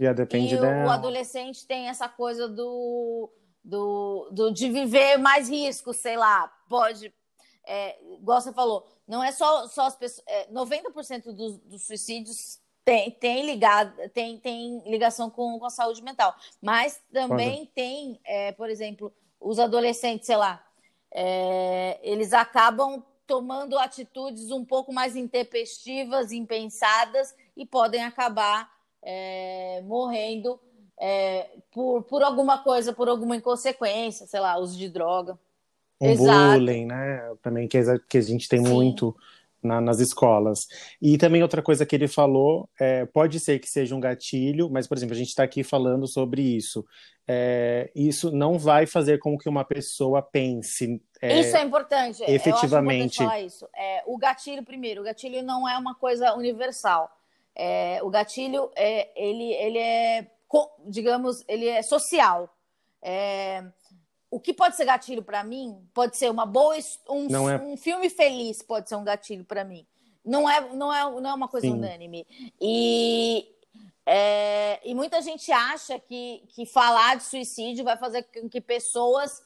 [0.00, 0.86] E, a depende e dela.
[0.86, 3.30] o adolescente tem essa coisa do,
[3.62, 7.12] do, do de viver mais risco, sei lá, pode.
[7.68, 10.24] É, igual você falou, não é só, só as pessoas.
[10.26, 16.02] É, 90% dos, dos suicídios tem, tem, ligado, tem, tem ligação com, com a saúde
[16.02, 16.34] mental.
[16.62, 17.72] Mas também Quando?
[17.74, 20.64] tem, é, por exemplo, os adolescentes, sei lá,
[21.18, 28.70] é, eles acabam tomando atitudes um pouco mais intempestivas, impensadas e podem acabar
[29.02, 30.60] é, morrendo
[31.00, 35.38] é, por, por alguma coisa, por alguma inconsequência, sei lá, uso de droga.
[35.98, 36.58] Um Exato.
[36.58, 37.34] bullying, né?
[37.40, 38.70] Também que, a gente tem Sim.
[38.70, 39.16] muito
[39.66, 40.66] na, nas escolas.
[41.02, 44.86] E também outra coisa que ele falou, é, pode ser que seja um gatilho, mas,
[44.86, 46.84] por exemplo, a gente está aqui falando sobre isso.
[47.28, 51.02] É, isso não vai fazer com que uma pessoa pense.
[51.20, 52.22] É, isso é importante.
[52.22, 53.20] Efetivamente.
[53.20, 53.68] Eu acho importante isso.
[53.76, 57.10] É, o gatilho, primeiro, o gatilho não é uma coisa universal.
[57.54, 60.30] É, o gatilho, é, ele, ele é,
[60.86, 62.48] digamos, ele é social.
[64.36, 66.76] O que pode ser gatilho para mim pode ser uma boa
[67.08, 67.56] um, é...
[67.56, 69.86] um filme feliz pode ser um gatilho para mim
[70.22, 71.72] não é não é não é uma coisa Sim.
[71.72, 72.26] unânime
[72.60, 73.50] e
[74.04, 79.42] é, e muita gente acha que, que falar de suicídio vai fazer com que pessoas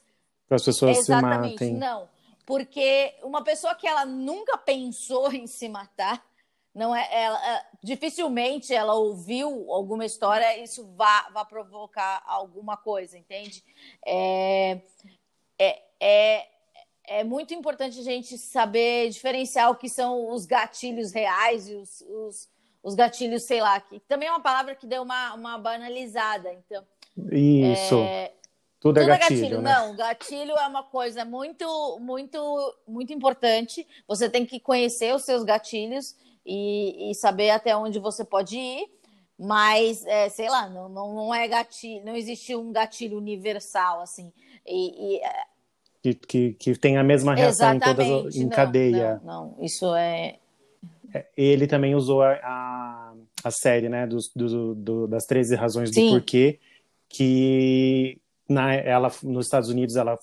[0.51, 1.75] as pessoas exatamente se matem.
[1.75, 2.09] não
[2.45, 6.21] porque uma pessoa que ela nunca pensou em se matar
[6.75, 13.19] não é ela é, dificilmente ela ouviu alguma história isso vá, vá provocar alguma coisa
[13.19, 13.65] entende
[14.07, 14.81] é,
[15.59, 16.47] é, é,
[17.05, 22.01] é muito importante a gente saber diferenciar o que são os gatilhos reais e os,
[22.03, 22.49] os,
[22.83, 26.87] os gatilhos sei lá que também é uma palavra que deu uma, uma banalizada então
[27.33, 28.33] isso é,
[28.81, 29.63] tudo, é Tudo é gatilho, gatilho.
[29.63, 29.73] Né?
[29.75, 33.87] Não, gatilho é uma coisa muito, muito, muito importante.
[34.09, 38.87] Você tem que conhecer os seus gatilhos e, e saber até onde você pode ir,
[39.39, 44.33] mas é, sei lá, não, não, não é gatilho, não existe um gatilho universal assim.
[44.67, 45.33] E, e é,
[46.03, 49.21] que, que, que, tem a mesma reação em todas em não, cadeia.
[49.25, 50.39] Não, não, isso é...
[51.13, 51.27] é.
[51.37, 53.13] Ele também usou a, a,
[53.45, 56.07] a série, né, dos, do, do, das 13 razões Sim.
[56.07, 56.59] do porquê,
[57.09, 60.19] que na, ela, nos Estados Unidos ela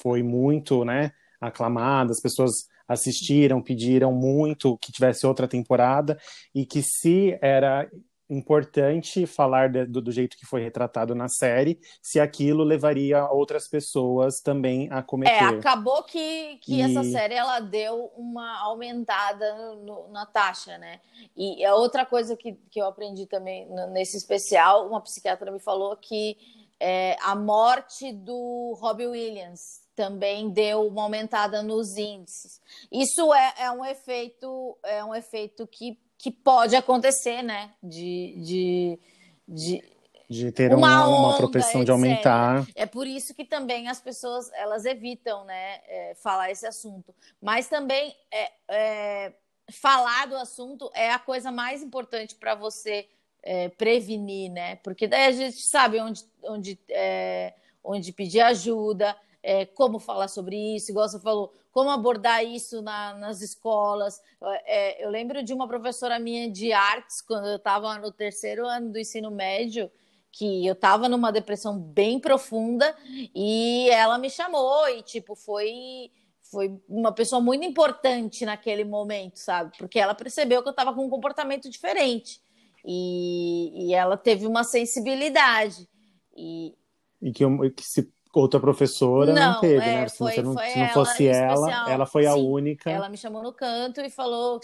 [0.00, 6.18] foi muito, né, aclamada, as pessoas assistiram, pediram muito que tivesse outra temporada
[6.52, 7.88] e que se era
[8.28, 13.68] importante falar de, do, do, jeito que foi retratado na série, se aquilo levaria outras
[13.68, 15.32] pessoas também a cometer.
[15.32, 16.80] É, acabou que, que e...
[16.80, 21.00] essa série ela deu uma aumentada no, na taxa, né?
[21.36, 25.96] E a outra coisa que, que eu aprendi também nesse especial, uma psiquiatra me falou
[25.96, 26.36] que
[26.78, 32.58] é, a morte do Robbie Williams também deu uma aumentada nos índices.
[32.90, 37.70] Isso é, é um efeito, é um efeito que, que pode acontecer, né?
[37.82, 38.98] De, de,
[39.46, 39.84] de,
[40.26, 42.66] de ter uma, uma, uma propensão de aumentar.
[42.74, 47.14] É por isso que também as pessoas elas evitam, né, é, falar esse assunto.
[47.38, 49.32] Mas também é, é,
[49.70, 53.06] falar do assunto é a coisa mais importante para você
[53.42, 54.76] é, prevenir, né?
[54.76, 57.52] Porque daí a gente sabe onde, onde, é,
[57.84, 63.14] onde pedir ajuda é, como falar sobre isso, igual você falou, como abordar isso na,
[63.14, 64.20] nas escolas.
[64.66, 68.92] É, eu lembro de uma professora minha de artes, quando eu estava no terceiro ano
[68.92, 69.90] do ensino médio,
[70.32, 72.94] que eu estava numa depressão bem profunda
[73.34, 76.10] e ela me chamou e, tipo, foi
[76.50, 79.70] foi uma pessoa muito importante naquele momento, sabe?
[79.78, 82.42] Porque ela percebeu que eu estava com um comportamento diferente
[82.84, 85.88] e, e ela teve uma sensibilidade.
[86.36, 86.74] E,
[87.22, 90.08] e que, que se outra professora não, não teve, é, né?
[90.08, 91.88] Foi, se, não, se não fosse ela, especial.
[91.88, 92.90] ela foi a Sim, única.
[92.90, 94.60] Ela me chamou no canto e falou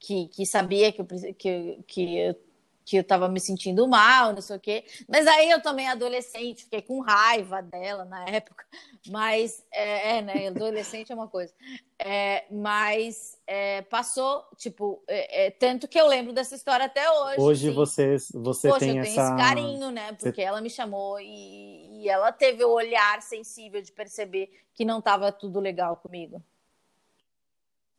[0.00, 2.36] que, que sabia que, eu, que, que eu
[2.84, 4.84] que eu tava me sentindo mal, não sei o quê.
[5.08, 8.64] Mas aí eu também adolescente, fiquei com raiva dela na época.
[9.08, 10.48] Mas, é, é né?
[10.48, 11.52] Adolescente é uma coisa.
[11.98, 17.40] É, mas é, passou, tipo, é, é, tanto que eu lembro dessa história até hoje.
[17.40, 17.74] Hoje assim.
[17.74, 19.14] você, você Poxa, tem eu essa...
[19.14, 20.12] tenho esse carinho, né?
[20.12, 20.42] Porque você...
[20.42, 25.30] ela me chamou e, e ela teve o olhar sensível de perceber que não estava
[25.30, 26.42] tudo legal comigo.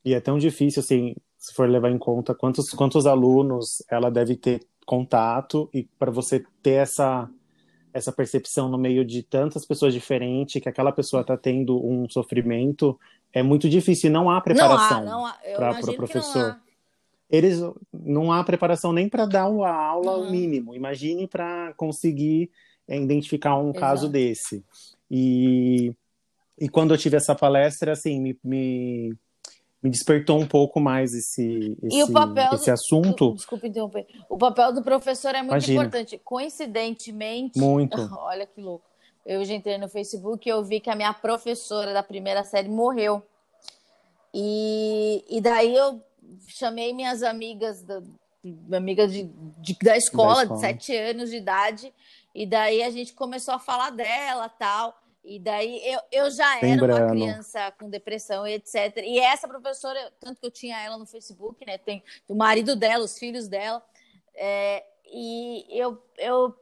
[0.05, 4.35] E é tão difícil, assim, se for levar em conta quantos, quantos alunos ela deve
[4.35, 7.29] ter contato e para você ter essa
[7.93, 12.99] essa percepção no meio de tantas pessoas diferentes que aquela pessoa está tendo um sofrimento
[13.31, 14.09] é muito difícil.
[14.09, 15.05] Não há preparação
[15.55, 16.57] para o professor.
[17.29, 17.59] eles
[17.91, 20.31] não há preparação nem para dar uma aula uhum.
[20.31, 20.73] mínimo.
[20.75, 22.49] Imagine para conseguir
[22.87, 23.79] é, identificar um Exato.
[23.79, 24.65] caso desse.
[25.09, 25.93] E
[26.59, 29.15] e quando eu tive essa palestra assim me, me
[29.83, 32.01] me despertou um pouco mais esse, esse,
[32.53, 33.31] esse assunto.
[33.31, 34.07] Do, desculpa interromper.
[34.29, 35.81] O papel do professor é muito Imagina.
[35.81, 36.17] importante.
[36.23, 37.59] Coincidentemente.
[37.59, 37.97] Muito.
[38.17, 38.85] Olha que louco.
[39.25, 42.69] Eu já entrei no Facebook e eu vi que a minha professora da primeira série
[42.69, 43.21] morreu.
[44.33, 46.01] E, e daí eu
[46.47, 48.01] chamei minhas amigas, da,
[48.71, 51.93] amigas de, de, da, escola, da escola, de sete anos de idade,
[52.33, 54.97] e daí a gente começou a falar dela tal.
[55.23, 57.01] E daí eu, eu já era Lembrando.
[57.01, 58.97] uma criança com depressão e etc.
[58.97, 61.77] E essa professora, tanto que eu tinha ela no Facebook, né?
[61.77, 63.81] Tem o marido dela, os filhos dela.
[64.35, 66.57] É, e eu, eu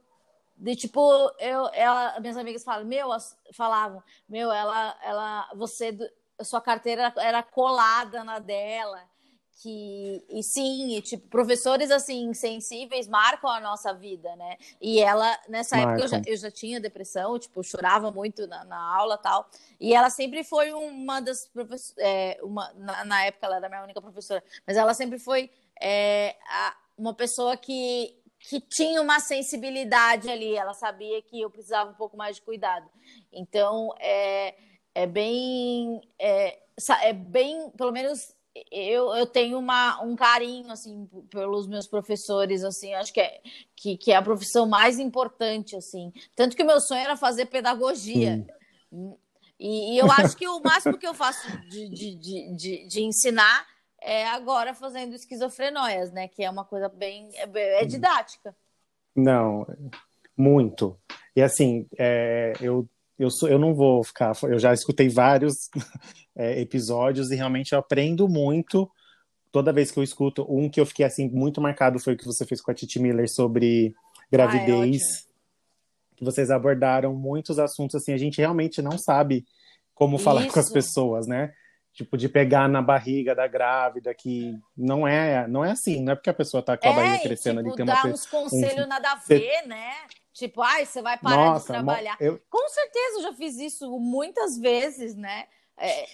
[0.56, 1.02] de tipo,
[1.40, 3.10] eu, ela, minhas amigas falam, meu,
[3.54, 5.98] falavam, meu, ela, ela, você,
[6.44, 9.11] sua carteira era colada na dela
[9.62, 14.58] que e sim, e, tipo, professores assim sensíveis marcam a nossa vida, né?
[14.80, 18.80] E ela nessa época eu já, eu já, tinha depressão, tipo, chorava muito na, na,
[18.80, 19.50] aula tal.
[19.80, 23.84] E ela sempre foi uma das professoras, é, uma na, na, época ela era minha
[23.84, 30.28] única professora, mas ela sempre foi é, a, uma pessoa que que tinha uma sensibilidade
[30.28, 32.90] ali, ela sabia que eu precisava um pouco mais de cuidado.
[33.32, 34.56] Então, é,
[34.96, 36.60] é bem, é,
[37.04, 38.36] é bem, pelo menos
[38.72, 43.42] eu, eu tenho uma, um carinho assim pelos meus professores assim acho que é
[43.76, 46.12] que, que é a profissão mais importante assim.
[46.36, 48.46] Tanto que o meu sonho era fazer pedagogia.
[49.60, 53.02] E, e, eu acho que o máximo que eu faço de, de, de, de, de
[53.04, 53.66] ensinar
[54.02, 56.28] é agora fazendo esquizofrenóias né?
[56.28, 58.56] Que é uma coisa bem é, é didática.
[59.16, 59.66] Não
[60.36, 61.00] muito.
[61.36, 62.88] E assim é, eu
[63.22, 64.34] eu, sou, eu não vou ficar.
[64.44, 65.70] Eu já escutei vários
[66.42, 68.90] é, episódios e realmente eu aprendo muito
[69.52, 70.46] toda vez que eu escuto.
[70.50, 73.00] Um que eu fiquei assim muito marcado foi o que você fez com a Titi
[73.00, 73.94] Miller sobre
[74.32, 75.02] gravidez.
[75.04, 75.32] Ah, é
[76.22, 78.14] que vocês abordaram muitos assuntos assim.
[78.14, 79.44] A gente realmente não sabe
[79.94, 80.54] como falar Isso.
[80.54, 81.52] com as pessoas, né?
[81.94, 86.16] Tipo, de pegar na barriga da grávida, que não é, não é assim, não é
[86.16, 88.08] porque a pessoa tá com a é, barriga crescendo tipo, ali, tem uma...
[88.08, 89.94] uns conselhos um, nada a ver, né?
[90.32, 92.18] Tipo, ai, você vai parar Nossa, de trabalhar.
[92.20, 92.40] Eu...
[92.50, 95.46] Com certeza eu já fiz isso muitas vezes, né?
[95.78, 96.06] É...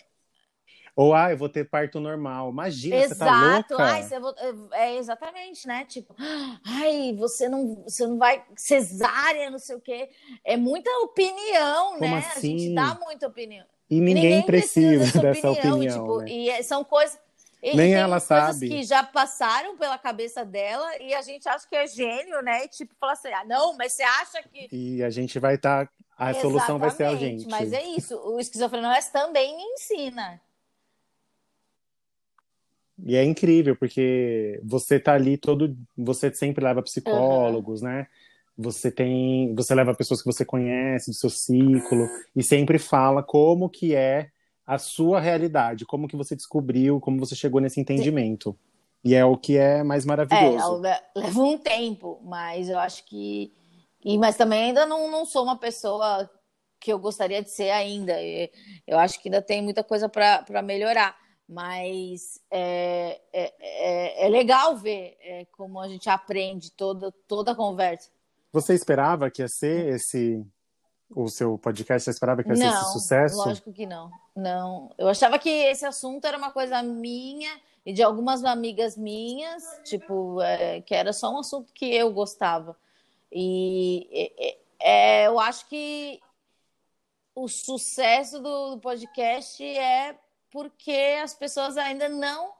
[0.98, 2.50] Ou, ah, eu vou ter parto normal.
[2.50, 3.20] Imagina, Exato.
[3.20, 3.84] você tá louca.
[3.84, 4.34] Ai, você vou...
[4.74, 5.86] É exatamente, né?
[5.86, 6.16] Tipo,
[6.66, 10.10] ai, você não, você não vai cesárea, não sei o quê.
[10.44, 12.18] É muita opinião, Como né?
[12.18, 12.56] Assim?
[12.56, 13.64] A gente dá muita opinião.
[13.88, 15.76] E ninguém, ninguém precisa, precisa dessa opinião.
[15.76, 16.32] opinião tipo, né?
[16.32, 17.20] E são coisas
[17.62, 18.68] e, Nem ela sabe.
[18.68, 22.66] que já passaram pela cabeça dela e a gente acha que é gênio, né?
[22.66, 24.68] E tipo, fala assim: ah, não, mas você acha que.
[24.72, 25.86] E a gente vai estar.
[25.86, 25.94] Tá...
[26.18, 27.48] A Exatamente, solução vai ser a gente.
[27.48, 28.18] Mas é isso.
[28.18, 30.42] O esquizofrenóis também ensina.
[33.06, 35.78] E é incrível, porque você tá ali todo.
[35.96, 37.88] Você sempre leva psicólogos, uhum.
[37.88, 38.08] né?
[38.58, 39.54] Você tem.
[39.56, 44.30] Você leva pessoas que você conhece do seu ciclo e sempre fala como que é
[44.66, 48.52] a sua realidade, como que você descobriu, como você chegou nesse entendimento.
[48.52, 48.68] Sim.
[49.04, 50.86] E é o que é mais maravilhoso.
[50.86, 53.54] É, leva um tempo, mas eu acho que.
[54.04, 56.30] E, mas também ainda não, não sou uma pessoa
[56.80, 58.14] que eu gostaria de ser ainda.
[58.86, 61.16] Eu acho que ainda tem muita coisa para melhorar.
[61.48, 67.56] Mas é, é, é, é legal ver é, como a gente aprende toda, toda a
[67.56, 68.10] conversa.
[68.52, 70.46] Você esperava que ia ser esse
[71.10, 72.04] o seu podcast?
[72.04, 73.38] Você esperava que ia não, ser esse sucesso?
[73.38, 74.12] Lógico que não.
[74.36, 74.92] Não.
[74.98, 77.52] Eu achava que esse assunto era uma coisa minha
[77.86, 82.76] e de algumas amigas minhas, tipo, é, que era só um assunto que eu gostava.
[83.32, 86.20] E é, eu acho que
[87.34, 90.18] o sucesso do podcast é
[90.52, 92.54] porque as pessoas ainda não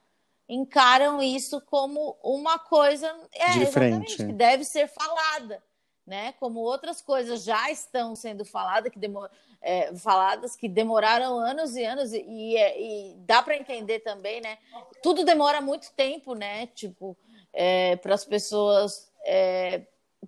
[0.48, 4.18] encaram isso como uma coisa é, de frente.
[4.18, 5.62] que deve ser falada
[6.08, 6.34] né?
[6.40, 9.30] Como outras coisas já estão sendo faladas que, demor
[9.62, 14.58] é, faladas que demoraram anos e anos e, e, e dá para entender também, né?
[15.04, 16.68] Tudo demora muito tempo, né?
[16.68, 17.18] Tipo,
[17.52, 19.82] é, para as pessoas é,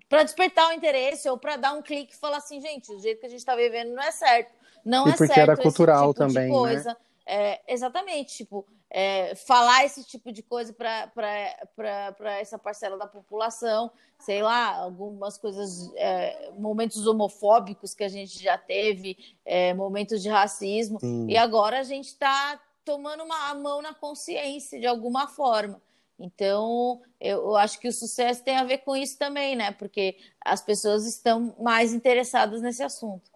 [0.10, 3.22] para despertar o interesse ou para dar um clique e falar assim, gente, o jeito
[3.22, 6.14] que a gente está vivendo não é certo, não e é porque certo era cultural
[6.14, 6.90] tipo também, coisa.
[6.90, 6.98] Né?
[7.32, 14.42] É, exatamente, tipo, é, falar esse tipo de coisa para essa parcela da população, sei
[14.42, 19.16] lá, algumas coisas, é, momentos homofóbicos que a gente já teve,
[19.46, 21.28] é, momentos de racismo, Sim.
[21.30, 25.80] e agora a gente está tomando uma mão na consciência de alguma forma.
[26.18, 29.72] Então, eu, eu acho que o sucesso tem a ver com isso também, né?
[29.72, 33.29] Porque as pessoas estão mais interessadas nesse assunto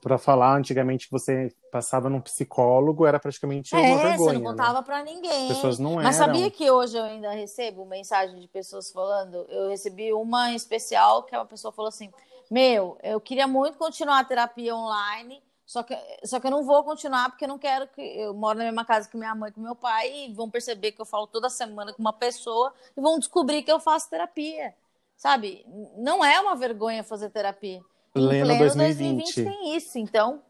[0.00, 4.16] para falar, antigamente você passava num psicólogo, era praticamente é, uma vergonha.
[4.16, 4.84] Você não contava né?
[4.84, 5.50] para ninguém.
[5.50, 6.26] As pessoas não Mas eram.
[6.26, 9.46] sabia que hoje eu ainda recebo mensagem de pessoas falando?
[9.48, 12.10] Eu recebi uma em especial que uma pessoa falou assim:
[12.50, 16.84] Meu, eu queria muito continuar a terapia online, só que, só que eu não vou
[16.84, 18.02] continuar porque eu não quero que.
[18.02, 21.00] Eu moro na mesma casa que minha mãe e meu pai e vão perceber que
[21.00, 24.74] eu falo toda semana com uma pessoa e vão descobrir que eu faço terapia.
[25.16, 25.64] Sabe?
[25.96, 27.80] Não é uma vergonha fazer terapia.
[28.14, 29.42] Pleno em pleno 2020.
[29.42, 29.98] 2020 tem isso.
[29.98, 30.40] Então,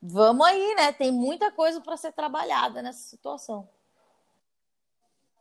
[0.00, 0.92] vamos aí, né?
[0.92, 3.68] Tem muita coisa para ser trabalhada nessa situação.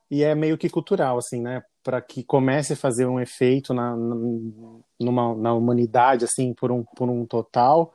[0.09, 1.63] E é meio que cultural, assim, né?
[1.83, 7.09] Para que comece a fazer um efeito na, numa, na humanidade, assim, por um, por
[7.09, 7.93] um total,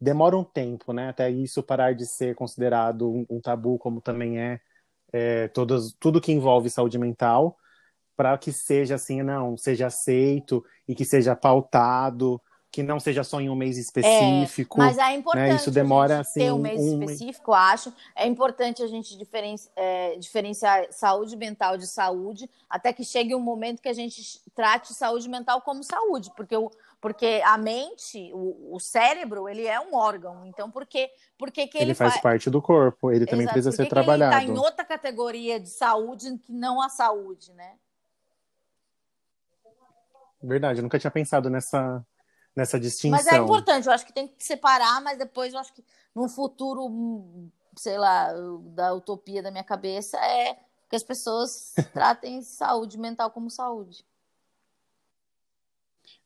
[0.00, 1.10] demora um tempo, né?
[1.10, 4.60] Até isso parar de ser considerado um, um tabu, como também é,
[5.12, 7.58] é todas, tudo que envolve saúde mental,
[8.16, 13.40] para que seja assim, não, seja aceito e que seja pautado que não seja só
[13.40, 14.80] em um mês específico.
[14.80, 15.56] É, mas é importante né?
[15.56, 17.00] Isso demora, assim, ter um mês um...
[17.00, 17.92] específico, acho.
[18.14, 19.70] É importante a gente diferenci...
[19.74, 24.92] é, diferenciar saúde mental de saúde, até que chegue um momento que a gente trate
[24.92, 29.94] saúde mental como saúde, porque o, porque a mente, o, o cérebro, ele é um
[29.94, 30.44] órgão.
[30.44, 32.20] Então, por que, por que, que ele, ele faz fa...
[32.20, 33.10] parte do corpo?
[33.10, 33.54] Ele também Exato.
[33.54, 34.34] precisa por ser que trabalhado.
[34.34, 37.76] ele está em outra categoria de saúde que não a saúde, né?
[40.42, 42.04] Verdade, eu nunca tinha pensado nessa
[42.58, 43.16] nessa distinção.
[43.16, 46.28] Mas é importante, eu acho que tem que separar, mas depois eu acho que num
[46.28, 48.32] futuro, sei lá,
[48.74, 50.58] da utopia da minha cabeça é
[50.90, 54.04] que as pessoas tratem saúde mental como saúde.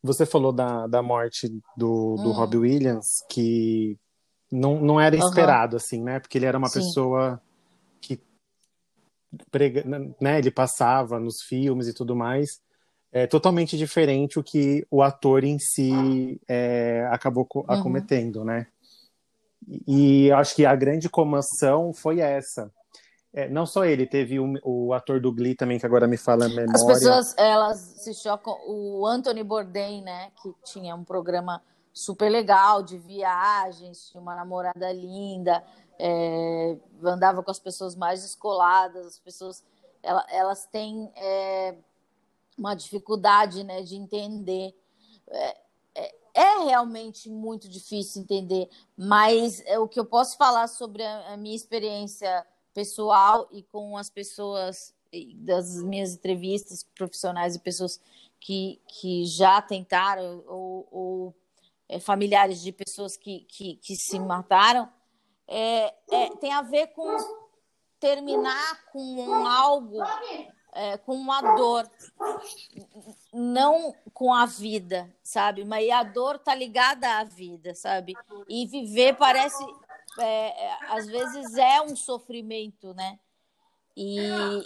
[0.02, 2.32] Você falou da, da morte do, do hum.
[2.32, 3.98] Robbie Williams, que
[4.50, 5.76] não, não era esperado, uhum.
[5.76, 6.18] assim, né?
[6.18, 6.80] Porque ele era uma Sim.
[6.80, 7.40] pessoa
[8.00, 8.20] que
[9.50, 9.84] prega,
[10.18, 12.60] né, ele passava nos filmes e tudo mais
[13.12, 17.64] é totalmente diferente o que o ator em si é, acabou uhum.
[17.68, 18.66] acometendo, né?
[19.86, 22.72] E acho que a grande comoção foi essa.
[23.34, 26.46] É, não só ele, teve o, o, ator do Glee também, que agora me fala
[26.46, 26.72] a memória.
[26.74, 28.58] As pessoas, elas se chocam.
[28.66, 34.90] O Anthony Bourdain, né, que tinha um programa super legal de viagens, tinha uma namorada
[34.92, 35.62] linda,
[35.98, 39.62] é, andava com as pessoas mais descoladas, as pessoas,
[40.02, 41.10] elas, elas têm...
[41.16, 41.74] É,
[42.56, 44.74] uma dificuldade né, de entender.
[45.28, 45.56] É,
[45.94, 51.34] é, é, realmente muito difícil entender, mas é, o que eu posso falar sobre a,
[51.34, 54.94] a, minha experiência pessoal e com as pessoas
[55.36, 58.00] das minhas entrevistas profissionais e pessoas
[58.40, 61.34] que, que já tentaram ou, ou
[61.88, 64.90] é, familiares de pessoas que, que, que se mataram
[65.46, 67.14] é, é, tem a ver com
[68.00, 69.98] terminar com algo
[70.74, 71.88] é, com uma dor,
[73.32, 75.64] não com a vida, sabe?
[75.64, 78.14] Mas a dor tá ligada à vida, sabe?
[78.48, 79.62] E viver parece,
[80.18, 83.18] é, é, às vezes é um sofrimento, né?
[83.94, 84.16] E,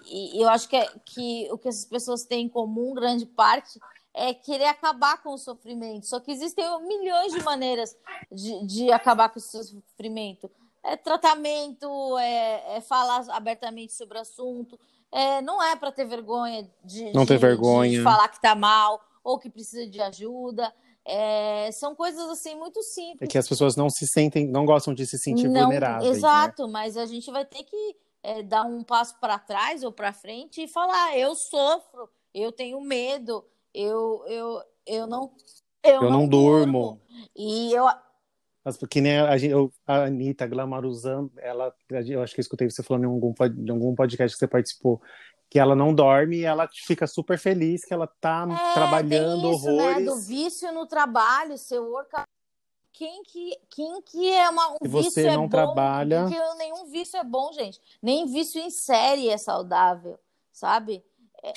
[0.07, 3.81] e, eu acho que, é, que o que essas pessoas têm em comum, grande parte,
[4.15, 6.07] é querer acabar com o sofrimento.
[6.07, 7.97] Só que existem milhões de maneiras
[8.31, 10.51] de, de acabar com o sofrimento.
[10.87, 14.79] É tratamento, é, é falar abertamente sobre o assunto,
[15.13, 17.99] é, não é para ter vergonha de, não de, ter vergonha.
[17.99, 20.73] de falar que tá mal ou que precisa de ajuda.
[21.05, 23.23] É, são coisas assim muito simples.
[23.23, 26.11] É que as pessoas não se sentem, não gostam de se sentir não, vulneráveis.
[26.11, 26.17] Né?
[26.17, 26.73] Exato, né?
[26.73, 30.63] mas a gente vai ter que é, dar um passo para trás ou para frente
[30.63, 35.31] e falar: eu sofro, eu tenho medo, eu, eu, eu não.
[35.83, 36.83] Eu, eu não, não durmo.
[36.83, 37.01] durmo.
[37.37, 37.87] E eu,
[38.67, 39.31] mas porque nem a,
[39.87, 43.33] a Anitta glamorizando, ela, eu acho que eu escutei você falando em algum,
[43.65, 45.01] em algum podcast que você participou,
[45.49, 49.69] que ela não dorme e ela fica super feliz que ela tá é, trabalhando isso,
[49.69, 49.99] horrores.
[49.99, 50.05] Né?
[50.05, 52.11] Do vício no trabalho, seu work
[52.93, 56.25] quem que, quem que é uma, um Se você vício não é trabalha...
[56.25, 56.31] bom?
[56.31, 57.81] Porque nenhum vício é bom, gente.
[58.03, 60.19] Nem vício em série é saudável,
[60.51, 61.05] sabe?
[61.41, 61.53] É...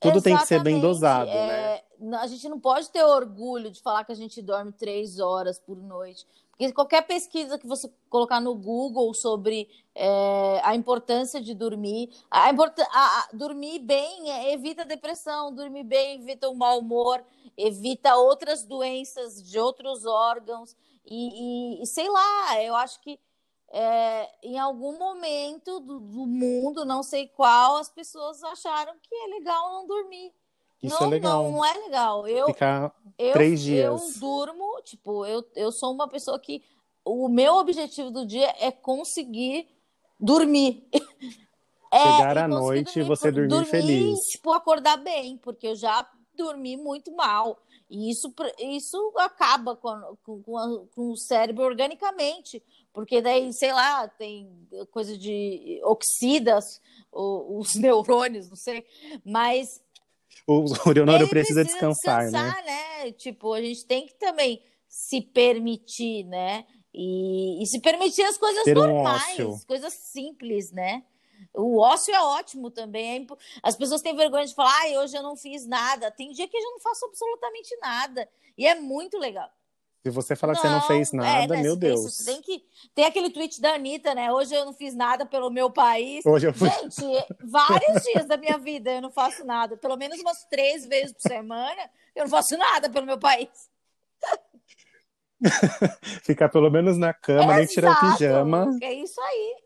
[0.00, 0.82] Tudo tem que ser bem Exatamente.
[0.82, 1.76] dosado, né?
[1.76, 5.18] É, n- A gente não pode ter orgulho de falar que a gente dorme três
[5.18, 6.26] horas por noite.
[6.50, 12.48] Porque qualquer pesquisa que você colocar no Google sobre é, a importância de dormir, a
[12.48, 12.52] a-
[12.92, 17.22] a- dormir bem é, evita depressão, dormir bem evita o mau humor,
[17.56, 20.76] evita outras doenças de outros órgãos.
[21.06, 23.18] E, e- e sei lá, eu acho que
[23.78, 29.26] é, em algum momento do, do mundo, não sei qual, as pessoas acharam que é
[29.26, 30.32] legal não dormir.
[30.82, 31.42] Isso não, é legal.
[31.42, 32.26] não, não é legal.
[32.26, 34.16] Eu, Ficar eu, três eu dias.
[34.18, 36.62] durmo, tipo, eu, eu sou uma pessoa que
[37.04, 39.68] o meu objetivo do dia é conseguir
[40.18, 40.88] dormir.
[41.88, 44.20] É, Chegar à noite e você dormir feliz.
[44.26, 47.62] Tipo, acordar bem, porque eu já dormi muito mal.
[47.88, 52.60] E isso, isso acaba com, com, com a- com o cérebro organicamente.
[52.96, 56.80] Porque daí, sei lá, tem coisa de oxidas
[57.12, 58.86] o- os neurônios, não sei.
[59.22, 59.82] Mas
[60.46, 62.62] O o neurônio ele precisa descansar, né?
[63.04, 63.12] né?
[63.12, 66.64] Tipo, a gente tem que também se permitir, né?
[66.94, 69.66] E, e se permitir as coisas Ter um normais, ócio.
[69.66, 71.04] coisas simples, né?
[71.52, 73.26] O ócio é ótimo também.
[73.30, 76.10] é As pessoas têm vergonha de falar, ai, hoje eu não fiz nada.
[76.10, 78.26] Tem dia que eu já não faço absolutamente nada.
[78.56, 79.50] E é muito legal.
[80.06, 82.18] Se você falar que você não fez é, nada, né, meu Deus.
[82.18, 82.62] tem que.
[82.94, 84.32] Tem aquele tweet da Anitta, né?
[84.32, 86.24] Hoje eu não fiz nada pelo meu país.
[86.24, 86.70] Hoje eu fui.
[86.70, 87.02] Gente,
[87.42, 89.76] vários dias da minha vida eu não faço nada.
[89.76, 93.48] Pelo menos umas três vezes por semana eu não faço nada pelo meu país.
[96.22, 98.78] Ficar pelo menos na cama, nem tirar o Exato, pijama.
[98.80, 99.56] É isso aí.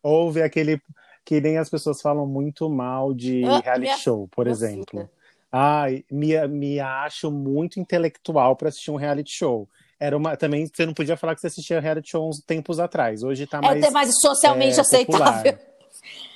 [0.00, 0.80] Ou ver aquele.
[1.24, 5.10] Que nem as pessoas falam muito mal de Ah, reality minha- show, por exemplo.
[5.50, 9.68] Ai, me, me acho muito intelectual para assistir um reality show.
[10.00, 13.22] Era uma, também você não podia falar que você assistia reality show uns tempos atrás.
[13.22, 13.82] Hoje tá É mais.
[13.82, 15.52] até mais socialmente é, aceitável.
[15.52, 15.68] popular.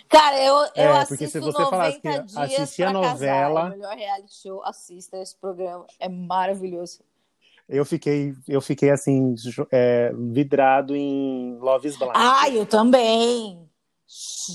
[0.09, 3.13] Cara, eu, eu É, assisto porque se você 90 falasse que dias assistia pra casar.
[3.15, 4.63] novela- É o melhor reality show.
[4.65, 5.87] Assista esse programa.
[5.99, 7.01] É maravilhoso.
[7.69, 9.35] Eu fiquei, eu fiquei assim,
[9.71, 12.13] é, vidrado em Love is Blind.
[12.15, 13.67] Ah, eu também.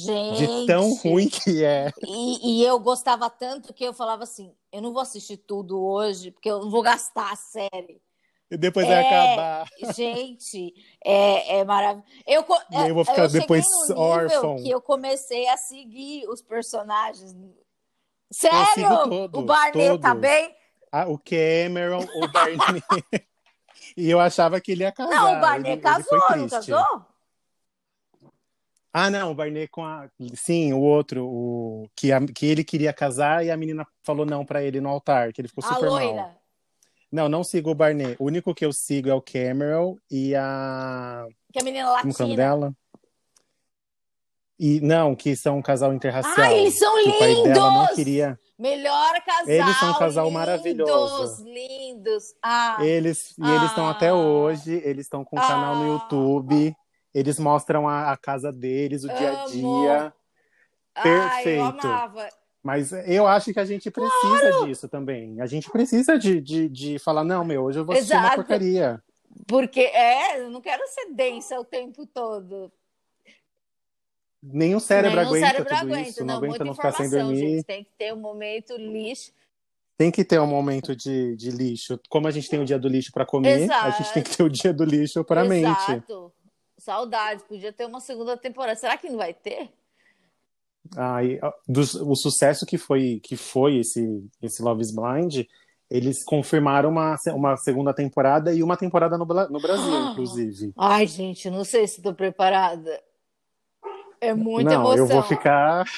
[0.05, 0.45] Gente.
[0.45, 1.91] de tão ruim que é.
[2.05, 6.29] E, e eu gostava tanto que eu falava assim: eu não vou assistir tudo hoje,
[6.29, 7.99] porque eu não vou gastar a série.
[8.49, 8.89] E depois É.
[8.89, 9.67] vai acabar.
[9.93, 10.73] Gente,
[11.03, 12.07] é, é maravilhoso.
[12.25, 12.45] Eu,
[12.87, 14.55] eu vou ficar cheguei depois órfão.
[14.57, 17.35] que eu comecei a seguir os personagens.
[18.31, 19.29] Sério?
[19.33, 20.21] o Barney tá todos.
[20.21, 20.55] bem?
[20.91, 22.57] Ah, o Cameron, o Barney.
[23.97, 25.13] e eu achava que ele ia casar.
[25.15, 27.05] Não, o Barney ele, casou, ele não casou?
[28.93, 30.09] Ah, não, o Barney com a.
[30.33, 34.43] Sim, o outro, o que, a- que ele queria casar e a menina falou não
[34.45, 36.36] pra ele no altar, que ele ficou A super mal.
[37.11, 38.15] Não, não sigo o Barney.
[38.19, 41.25] O único que eu sigo é o Cameron e a.
[41.53, 42.35] Que a menina Como que é latina.
[42.35, 42.73] dela?
[44.59, 46.33] E não, que são um casal interracial.
[46.37, 47.95] Ah, eles são que O pai dela não lindos!
[47.95, 48.39] queria.
[48.57, 49.47] Melhor casal.
[49.49, 51.43] Eles são um casal lindos, maravilhoso.
[51.45, 52.23] Lindos.
[52.43, 53.91] Ah, Eles e eles estão Ah.
[53.91, 54.81] até hoje.
[54.83, 55.87] Eles estão com um canal no Ah.
[55.93, 56.75] YouTube.
[57.13, 60.13] Eles mostram a, a casa deles, o dia a dia.
[60.95, 61.87] ai, eu perfeito.
[61.87, 62.29] amava.
[62.63, 65.39] Mas eu acho que a gente precisa disso também.
[65.39, 68.35] A gente precisa de, de, de falar, não, meu, hoje eu vou assistir uma Exato.
[68.35, 69.01] porcaria.
[69.47, 72.71] Porque, é, eu não quero ser densa o tempo todo.
[74.41, 76.09] Nem o cérebro Nem aguenta cérebro tudo aguenta.
[76.09, 77.49] isso, não, Não, aguenta muita não ficar sem informação, dormir.
[77.55, 77.63] gente.
[77.65, 79.31] Tem que ter um momento lixo.
[79.97, 81.99] Tem que ter um momento de, de lixo.
[82.09, 83.85] Como a gente tem o dia do lixo para comer, Exato.
[83.85, 85.65] a gente tem que ter o dia do lixo para a mente.
[85.91, 86.31] Exato.
[86.77, 87.43] Saudades.
[87.45, 88.75] Podia ter uma segunda temporada.
[88.77, 89.69] Será que não vai ter?
[90.95, 95.45] Ai, dos- o sucesso que foi que foi esse esse Love is Blind,
[95.89, 100.09] eles confirmaram uma, uma segunda temporada e uma temporada no, no Brasil, Ah.
[100.13, 100.73] inclusive.
[100.77, 103.01] Ai, gente, não sei se estou preparada.
[104.19, 104.97] É muita não, emoção.
[104.97, 105.85] eu vou ficar.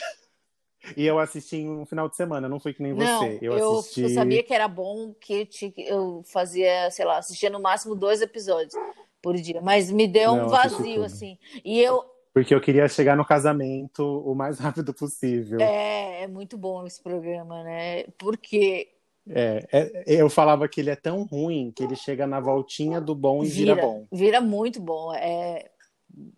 [0.95, 3.37] E eu assisti em um final de semana, não foi que nem Não, você.
[3.41, 4.01] Eu, eu, assisti.
[4.01, 8.73] eu sabia que era bom, que eu, fazia, sei lá, assistia no máximo dois episódios
[9.21, 11.37] por dia, mas me deu Não, um vazio, assim.
[11.65, 12.03] E eu,
[12.39, 15.59] Porque eu queria chegar no casamento o mais rápido possível.
[15.59, 18.03] é, é muito bom esse programa, né?
[18.17, 18.89] Porque
[19.29, 23.13] É, é, eu falava que ele é tão ruim que ele chega na voltinha do
[23.13, 24.07] bom e vira, vira, bom.
[24.11, 25.13] vira muito bom.
[25.13, 25.69] É...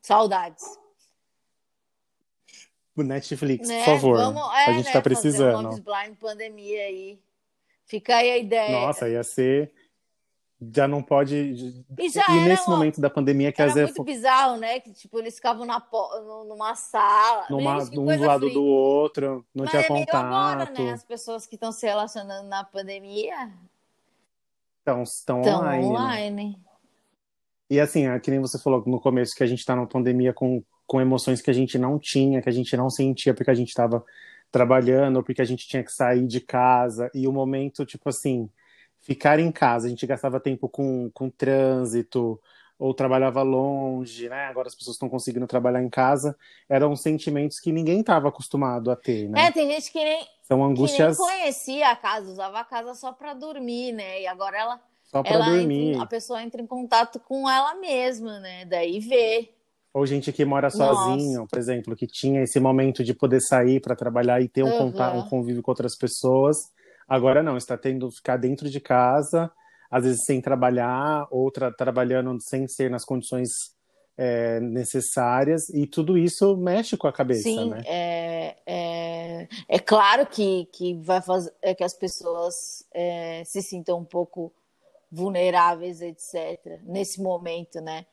[0.02, 0.64] Saudades.
[2.96, 3.80] O Netflix, né?
[3.80, 4.18] por favor.
[4.18, 5.64] Vamos, a é, gente né, tá fazer um precisando.
[5.64, 7.20] Love is Blind pandemia aí.
[7.86, 8.72] Fica aí a ideia.
[8.72, 9.72] Nossa, ia ser.
[10.74, 11.36] Já não pode.
[11.98, 14.80] E já e nesse uma- momento da pandemia, que Era às vezes muito bizarro, né?
[14.80, 15.82] Que tipo, eles ficavam na,
[16.48, 17.48] numa sala.
[17.50, 18.54] numa, que um do lado freak.
[18.54, 20.84] do outro, não Mas tinha é meio agora, contato.
[20.84, 20.92] né?
[20.92, 23.52] As pessoas que estão se relacionando na pandemia
[24.80, 25.82] estão estão online.
[25.84, 25.90] né?
[25.90, 26.60] online.
[27.70, 30.32] E assim, é que nem você falou no começo que a gente tá numa pandemia
[30.34, 33.54] com, com emoções que a gente não tinha, que a gente não sentia, porque a
[33.56, 34.04] gente tava
[34.52, 38.50] trabalhando, porque a gente tinha que sair de casa, e o momento, tipo assim,
[39.02, 42.40] ficar em casa, a gente gastava tempo com, com trânsito,
[42.78, 44.46] ou trabalhava longe, né?
[44.48, 46.36] Agora as pessoas estão conseguindo trabalhar em casa.
[46.68, 49.48] Eram sentimentos que ninguém estava acostumado a ter, né?
[49.48, 52.96] É, tem gente que nem, São angústias que nem conhecia a casa, usava a casa
[52.96, 54.22] só para dormir, né?
[54.22, 55.92] E agora ela, só para ela dormir.
[55.92, 58.66] entra, a pessoa entra em contato com ela mesma, né?
[58.66, 59.50] Daí vê.
[59.94, 60.78] Ou gente que mora Nossa.
[60.78, 64.68] sozinho, por exemplo, que tinha esse momento de poder sair para trabalhar e ter um,
[64.70, 64.74] Uhum.
[64.74, 66.72] contato, um convívio com outras pessoas.
[67.12, 69.52] Agora não, está tendo que ficar dentro de casa,
[69.90, 73.50] às vezes sem trabalhar, ou tra- trabalhando sem ser nas condições
[74.18, 77.84] é, necessárias, e tudo isso mexe com a cabeça, Sim, né?
[77.86, 82.56] é, é, é claro que, que vai fazer é que as pessoas
[82.94, 84.54] é, se sintam um pouco
[85.12, 88.06] vulneráveis, etc., nesse momento, né?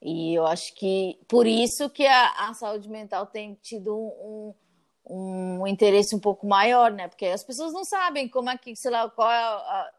[0.00, 4.54] E eu acho que por isso que a, a saúde mental tem tido um, um,
[5.08, 7.06] um interesse um pouco maior, né?
[7.08, 9.92] Porque as pessoas não sabem como é que, sei lá, qual é a- a-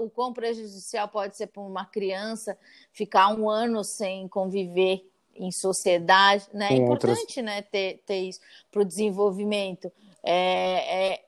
[0.00, 2.58] o quão prejudicial pode ser para uma criança
[2.92, 6.66] ficar um ano sem conviver em sociedade, né?
[6.72, 8.40] É Com outras- importante, né, ter, ter isso
[8.72, 9.90] para o desenvolvimento.
[10.24, 11.24] É, é,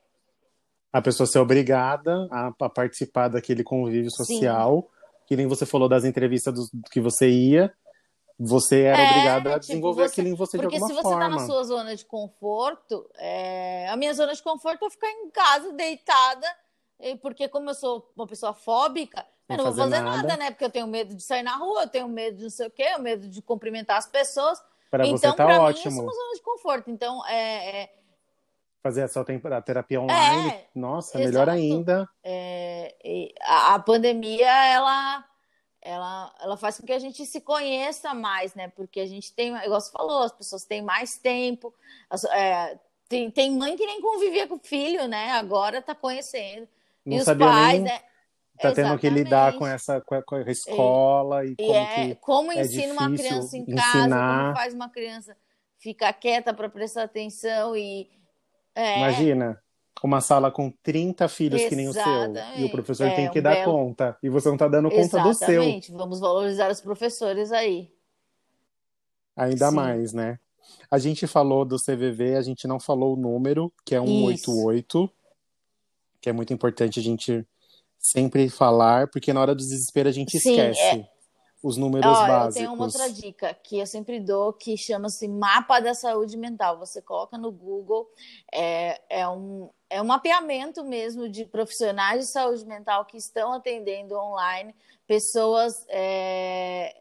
[0.92, 4.90] A pessoa ser obrigada a, a participar daquele convívio social,
[5.24, 7.72] que nem você falou das entrevistas dos- que você ia,
[8.42, 10.94] você era É, obrigada a tipo, desenvolver você- aquilo em você de Porque alguma se
[10.94, 11.28] você está forma.
[11.40, 15.72] na sua zona de conforto, é, a minha zona de conforto é ficar em casa,
[15.74, 16.46] deitada,
[17.20, 20.16] porque como eu sou uma pessoa fóbica, Sem eu não vou fazer nada.
[20.22, 20.36] nada.
[20.38, 20.50] né?
[20.50, 22.70] Porque eu tenho medo de sair na rua, eu tenho medo de não sei o
[22.70, 24.58] quê, eu tenho medo de cumprimentar as pessoas.
[24.90, 25.88] Para você então, tá pra mim, ótimo.
[25.92, 26.90] isso é uma zona de conforto.
[26.90, 27.94] Então, é, é,
[28.82, 29.22] Fazer essa
[29.62, 31.50] terapia online, É, nossa, melhor exato.
[31.50, 32.08] ainda.
[32.24, 32.94] é,
[33.42, 35.22] a, a pandemia, ela,
[35.82, 38.68] ela, ela faz com que a gente se conheça mais, né?
[38.68, 41.74] Porque a gente tem, igual você falou, as pessoas têm mais tempo.
[42.08, 42.78] as- é,
[43.08, 45.32] tem, tem mãe que nem convivia com o filho, né?
[45.32, 46.68] Agora tá conhecendo.
[47.04, 48.00] Não e os pais, nem né?
[48.60, 49.58] tá tendo que lidar Exatamente.
[49.58, 53.64] com essa com a, escola e, E como é como é ensina uma criança em
[53.64, 54.44] casa, ensinar.
[54.44, 55.36] como faz uma criança
[55.78, 58.10] ficar quieta para prestar atenção e
[58.74, 59.60] é, imagina
[60.06, 62.70] uma sala com 30 filhos que nem o seu e o Exatamente.
[62.70, 65.34] professor É, tem que um dar belo- conta e você não tá dando conta do
[65.34, 65.92] seu exatamente.
[65.92, 67.92] Vamos valorizar os professores aí.
[69.36, 69.74] ainda Sim.
[69.76, 70.38] mais, né?
[70.90, 74.52] A gente falou do CVV, a gente não falou o número, que é Isso.
[74.52, 75.10] 188,
[76.20, 77.46] que é muito importante a gente
[77.98, 81.08] sempre falar, porque na hora do desespero a gente Sim, esquece é.
[81.62, 82.54] os números eu básicos.
[82.54, 86.78] tenho uma outra dica que eu sempre dou, que chama-se Mapa da Saúde Mental.
[86.78, 88.08] Você coloca no Google,
[88.52, 94.16] é, é, um, é um mapeamento mesmo de profissionais de saúde mental que estão atendendo
[94.16, 94.74] online
[95.06, 96.96] pessoas é,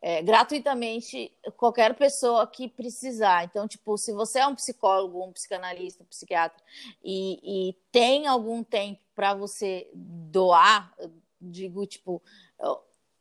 [0.00, 3.44] é, gratuitamente, qualquer pessoa que precisar.
[3.44, 6.60] Então, tipo, se você é um psicólogo, um psicanalista, um psiquiatra
[7.04, 10.92] e, e tem algum tempo para você doar,
[11.38, 12.22] digo, tipo,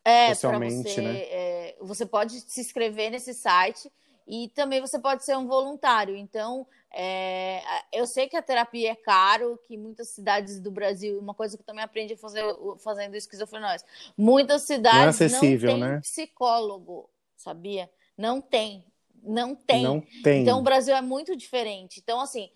[0.05, 1.19] é, para você, né?
[1.19, 3.91] é, você pode se inscrever nesse site
[4.27, 6.15] e também você pode ser um voluntário.
[6.15, 7.61] Então, é,
[7.91, 11.61] eu sei que a terapia é caro, que muitas cidades do Brasil, uma coisa que
[11.61, 12.43] eu também aprendi a fazer,
[12.83, 13.83] fazendo esquizofrenóis,
[14.17, 15.99] muitas cidades Não é acessível, não têm né?
[16.01, 17.89] psicólogo, sabia?
[18.17, 18.85] Não tem,
[19.23, 19.83] não tem.
[19.83, 20.43] Não tem.
[20.43, 21.99] Então, o Brasil é muito diferente.
[21.99, 22.49] Então, assim,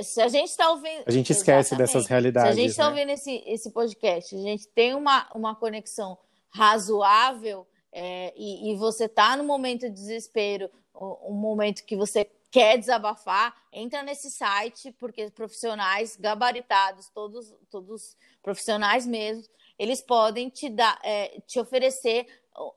[0.00, 1.04] se a gente está ouvindo.
[1.06, 1.92] A gente esquece Exatamente.
[1.92, 2.54] dessas realidades.
[2.54, 2.90] Se a gente está né?
[2.90, 6.18] ouvindo esse, esse podcast, a gente tem uma, uma conexão
[6.50, 12.78] razoável é, e, e você está no momento de desespero, um momento que você quer
[12.78, 19.44] desabafar, entra nesse site, porque profissionais gabaritados, todos, todos profissionais mesmo,
[19.78, 22.26] eles podem te dar, é, te oferecer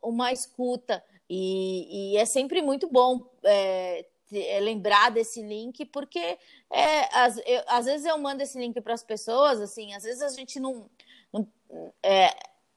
[0.02, 1.04] uma escuta.
[1.30, 4.06] E, e é sempre muito bom é,
[4.62, 6.38] lembrar desse link, porque
[6.70, 10.22] é, às, eu, às, vezes eu mando esse link para as pessoas, assim, às vezes
[10.22, 10.90] a gente não.
[11.32, 11.48] não
[12.04, 12.30] é,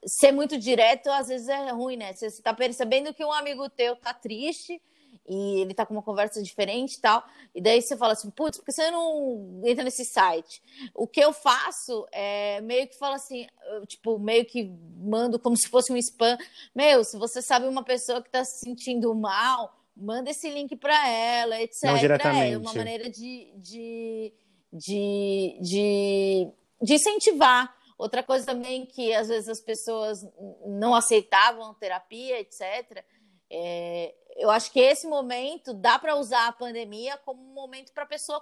[0.07, 2.13] ser muito direto, às vezes é ruim, né?
[2.13, 4.79] Você está percebendo que um amigo teu tá triste
[5.27, 7.23] e ele tá com uma conversa diferente e tal,
[7.53, 10.61] e daí você fala assim, putz, por que você não entra nesse site?
[10.93, 15.57] O que eu faço é meio que falo assim, eu, tipo, meio que mando como
[15.57, 16.37] se fosse um spam.
[16.73, 21.07] Meu, se você sabe uma pessoa que tá se sentindo mal, manda esse link para
[21.07, 21.83] ela, etc.
[21.83, 22.53] Não diretamente.
[22.53, 24.33] É uma maneira de, de,
[24.71, 26.47] de, de,
[26.81, 27.73] de incentivar.
[27.97, 30.27] Outra coisa também que às vezes as pessoas
[30.65, 33.05] não aceitavam terapia, etc.
[33.49, 38.03] É, eu acho que esse momento dá para usar a pandemia como um momento para
[38.03, 38.41] a pessoa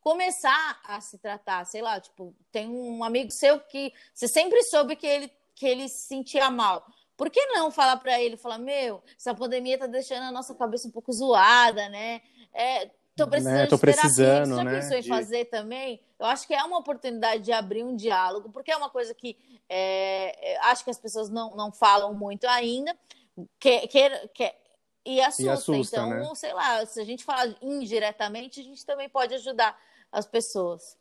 [0.00, 1.64] começar a se tratar.
[1.64, 5.88] Sei lá, tipo, tem um amigo seu que você sempre soube que ele, que ele
[5.88, 6.86] se sentia mal.
[7.16, 10.88] Por que não falar para ele, falar, meu, essa pandemia tá deixando a nossa cabeça
[10.88, 12.20] um pouco zoada, né?
[12.52, 13.66] É, tô precisando, né?
[13.66, 14.56] tô precisando de terapia.
[14.56, 14.80] Já né?
[14.80, 15.08] pensou em de...
[15.08, 16.00] fazer também?
[16.18, 19.38] Eu acho que é uma oportunidade de abrir um diálogo, porque é uma coisa que
[19.68, 22.96] é, acho que as pessoas não, não falam muito ainda,
[23.58, 24.54] que, que, que,
[25.06, 25.42] e assusta.
[25.42, 26.34] E assusta então, né?
[26.34, 29.78] sei lá, se a gente falar indiretamente, a gente também pode ajudar
[30.10, 30.96] as pessoas.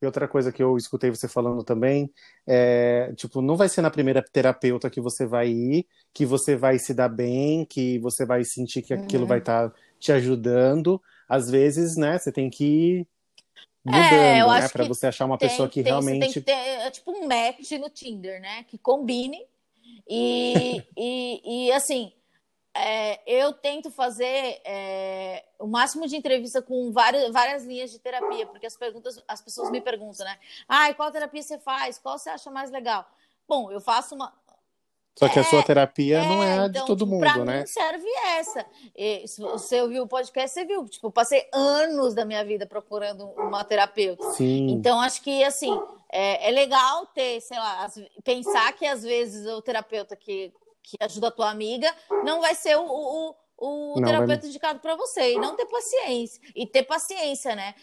[0.00, 2.12] E outra coisa que eu escutei você falando também
[2.46, 6.78] é, tipo, não vai ser na primeira terapeuta que você vai ir, que você vai
[6.78, 9.28] se dar bem, que você vai sentir que aquilo uhum.
[9.28, 11.02] vai estar tá te ajudando.
[11.28, 13.08] Às vezes, né, você tem que ir
[13.86, 16.40] é, mudando, é, né, para você achar uma tem, pessoa que tem, realmente tem que
[16.42, 19.44] ter, é, tipo um match no Tinder, né, que combine
[20.08, 22.12] e, e, e assim,
[22.74, 28.46] é, eu tento fazer é, o máximo de entrevista com várias, várias linhas de terapia,
[28.46, 30.38] porque as, perguntas, as pessoas me perguntam, né?
[30.68, 31.98] Ah, qual terapia você faz?
[31.98, 33.08] Qual você acha mais legal?
[33.48, 34.32] Bom, eu faço uma.
[35.18, 37.20] Só que é, a sua terapia é, não é a então, de todo tipo, mundo,
[37.20, 37.60] pra né?
[37.60, 38.08] Mim serve
[38.38, 38.64] essa.
[38.96, 40.84] E, se você ouviu o podcast, você viu.
[40.86, 44.30] Tipo, passei anos da minha vida procurando uma terapeuta.
[44.32, 44.68] Sim.
[44.70, 45.76] Então, acho que, assim,
[46.12, 47.90] é, é legal ter, sei lá,
[48.22, 50.52] pensar que às vezes o terapeuta que
[50.88, 51.92] que ajuda a tua amiga,
[52.24, 54.48] não vai ser o, o, o terapeuta vai...
[54.48, 55.34] indicado para você.
[55.34, 56.40] E não ter paciência.
[56.56, 57.74] E ter paciência, né?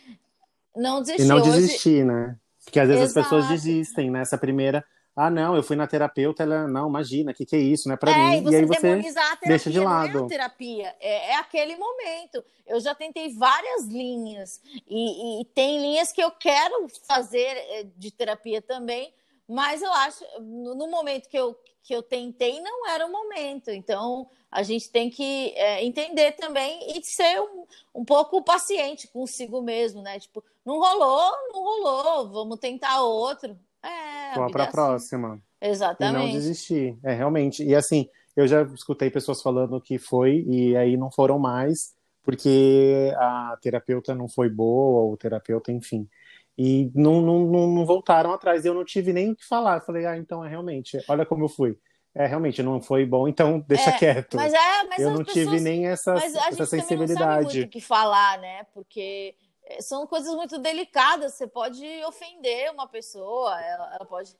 [0.76, 1.24] Não desistir.
[1.24, 2.04] E não desistir, Hoje...
[2.06, 2.36] né?
[2.64, 3.20] Porque às vezes Exato.
[3.20, 4.84] as pessoas desistem nessa primeira.
[5.16, 7.96] Ah, não, eu fui na terapeuta, ela, não, imagina, o que, que é isso, não
[7.96, 8.50] é pra é, mim.
[8.50, 10.14] E, e aí você terapia, deixa de lado.
[10.14, 12.44] Não é a terapia, é, é, aquele momento.
[12.68, 18.12] Eu já tentei várias linhas, e, e, tem linhas que eu quero fazer eh, de
[18.12, 19.14] terapia também,
[19.48, 23.70] mas eu acho, no momento que eu, que eu tentei não era o momento.
[23.70, 29.62] Então, a gente tem que é, entender também e ser um, um pouco paciente consigo
[29.62, 30.20] mesmo, né?
[30.20, 33.58] Tipo, não rolou, não rolou, vamos tentar outro.
[33.86, 35.40] É, Vamos para a próxima.
[35.62, 36.24] Exatamente.
[36.24, 36.98] E não desistir.
[37.04, 37.64] É, realmente.
[37.64, 43.14] E assim, eu já escutei pessoas falando que foi e aí não foram mais porque
[43.16, 46.10] a terapeuta não foi boa, ou o terapeuta, enfim.
[46.58, 48.66] E não, não, não, voltaram atrás.
[48.66, 49.82] Eu não tive nem o que falar.
[49.82, 51.78] falei, ah, então é realmente, olha como eu fui.
[52.16, 54.38] É, realmente não foi bom, então deixa é, quieto.
[54.38, 57.20] Mas é, mas eu não pessoas, tive nem essa, essa sensibilidade.
[57.20, 58.66] Não sabe muito o que falar, né?
[58.74, 59.36] Porque
[59.80, 61.34] são coisas muito delicadas.
[61.34, 64.36] Você pode ofender uma pessoa, ela, ela pode.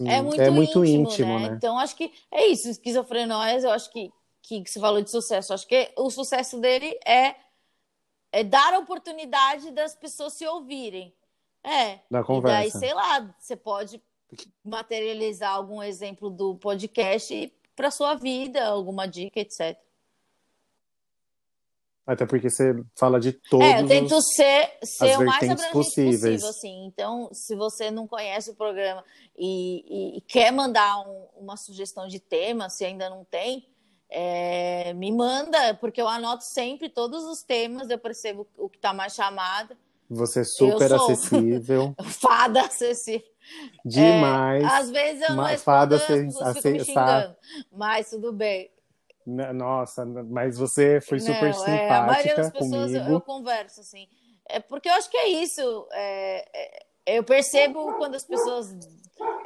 [0.00, 1.50] é muito, é muito íntimo, íntimo né?
[1.50, 1.54] né?
[1.56, 2.68] Então acho que é isso.
[2.68, 4.12] Esquizofrenóis, eu acho que,
[4.42, 5.52] que, que você falou de sucesso.
[5.52, 7.36] Acho que o sucesso dele é,
[8.32, 11.14] é dar a oportunidade das pessoas se ouvirem.
[11.62, 12.00] É.
[12.10, 12.68] Da conversa.
[12.68, 14.02] E daí, sei lá, você pode
[14.64, 19.78] materializar algum exemplo do podcast para sua vida, alguma dica, etc.
[22.10, 26.42] Até porque você fala de todos É, eu tento ser, ser o mais abrangente possíveis.
[26.42, 26.86] possível, assim.
[26.86, 29.04] Então, se você não conhece o programa
[29.38, 33.64] e, e, e quer mandar um, uma sugestão de tema, se ainda não tem,
[34.10, 38.92] é, me manda, porque eu anoto sempre todos os temas, eu percebo o que está
[38.92, 39.76] mais chamado.
[40.08, 41.94] Você é super acessível.
[42.20, 43.30] Fada acessível.
[43.84, 44.64] Demais.
[44.64, 47.36] É, às vezes eu não respondo, fada acessível.
[47.70, 48.68] mas tudo bem.
[49.54, 53.80] Nossa, mas você foi super não, simpática é, a maioria das pessoas eu, eu, converso
[53.80, 54.08] assim.
[54.48, 55.88] É porque eu acho que é isso.
[55.92, 58.74] É, é, eu percebo quando as pessoas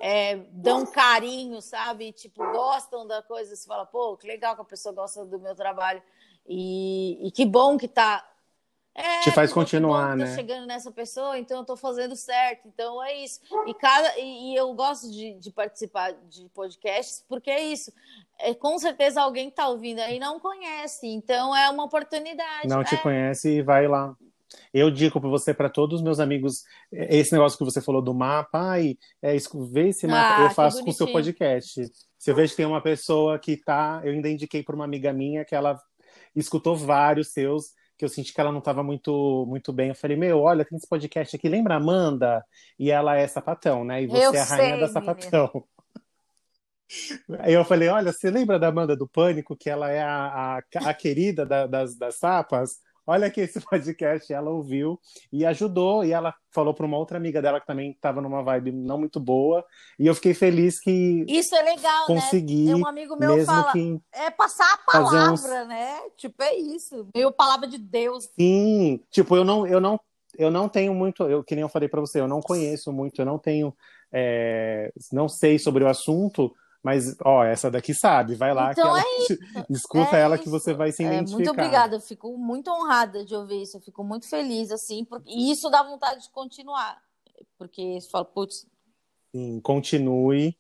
[0.01, 2.13] é, dão carinho, sabe?
[2.13, 3.55] Tipo, gostam da coisa.
[3.55, 6.03] Você fala, pô, que legal que a pessoa gosta do meu trabalho.
[6.47, 8.27] E, e que bom que tá
[8.95, 10.27] é, te faz continuar, né?
[10.27, 12.69] Tô chegando nessa pessoa, então eu tô fazendo certo.
[12.69, 13.41] Então é isso.
[13.67, 17.93] E cada e, e eu gosto de, de, participar de podcasts porque é isso.
[18.39, 22.69] É, com certeza alguém tá ouvindo aí não conhece, então é uma oportunidade.
[22.69, 22.85] Não é.
[22.85, 24.15] te conhece e vai lá.
[24.73, 28.15] Eu digo para você, para todos os meus amigos, esse negócio que você falou do
[28.15, 29.37] mapa, ai, é,
[29.73, 31.85] vê esse mapa, ah, eu faço com o seu podcast.
[32.17, 35.13] Se eu vejo que tem uma pessoa que tá, eu ainda indiquei para uma amiga
[35.13, 35.77] minha que ela
[36.37, 37.73] escutou vários seus
[38.05, 39.89] que eu senti que ela não estava muito, muito bem.
[39.89, 42.45] Eu falei, meu, olha, tem esse podcast aqui, lembra Amanda?
[42.79, 44.03] E ela é sapatão, né?
[44.03, 45.65] E você eu é a rainha sei, da sapatão.
[47.41, 50.91] Aí eu falei, olha, você lembra da Amanda do Pânico, que ela é a, a,
[50.91, 52.79] a querida da, das, das sapas?
[53.07, 54.99] Olha aqui esse podcast, ela ouviu
[55.33, 58.73] e ajudou, e ela falou para uma outra amiga dela que também estava numa vibe
[58.73, 59.65] não muito boa,
[59.99, 62.15] e eu fiquei feliz que Isso é legal, né?
[62.15, 62.75] consegui, né?
[62.75, 65.69] Um amigo meu mesmo fala, que é passar a palavra, uns...
[65.69, 66.01] né?
[66.17, 68.29] Tipo, é isso, meio palavra de Deus.
[68.39, 70.01] Sim, tipo, eu não eu não
[70.37, 73.21] eu não tenho muito, eu que nem eu falei para você, eu não conheço muito,
[73.21, 73.75] eu não tenho
[74.13, 76.55] é, não sei sobre o assunto,
[76.85, 80.45] mas, ó, essa daqui sabe, vai lá então ela é escuta é ela isso.
[80.45, 81.33] que você vai se identificar.
[81.33, 85.03] É, muito obrigada, eu fico muito honrada de ouvir isso, eu fico muito feliz, assim,
[85.03, 85.31] porque...
[85.31, 87.01] e isso dá vontade de continuar,
[87.57, 88.67] porque você fala, putz...
[89.35, 90.55] Sim, continue,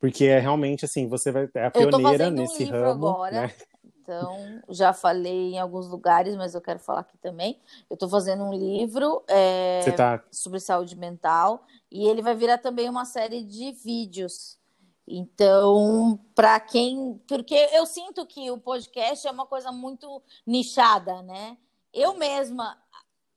[0.00, 3.54] porque é realmente, assim, você vai, é a pioneira nesse um ramo, agora, né?
[4.02, 7.60] então já falei em alguns lugares, mas eu quero falar aqui também.
[7.88, 10.24] Eu estou fazendo um livro é, tá...
[10.30, 14.58] sobre saúde mental e ele vai virar também uma série de vídeos.
[15.06, 17.20] Então, para quem.
[17.28, 21.56] Porque eu sinto que o podcast é uma coisa muito nichada, né?
[21.92, 22.76] Eu mesma.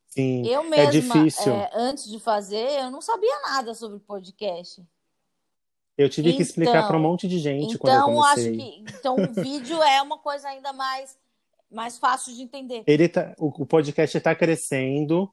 [0.08, 1.54] Sim, eu é mesma, é difícil.
[1.54, 4.84] É, antes de fazer, eu não sabia nada sobre podcast.
[5.96, 8.50] Eu tive então, que explicar para um monte de gente então, quando eu comecei.
[8.50, 11.18] Acho que, então, o vídeo é uma coisa ainda mais,
[11.70, 12.84] mais fácil de entender.
[12.88, 15.32] Ele tá, o, o podcast está crescendo,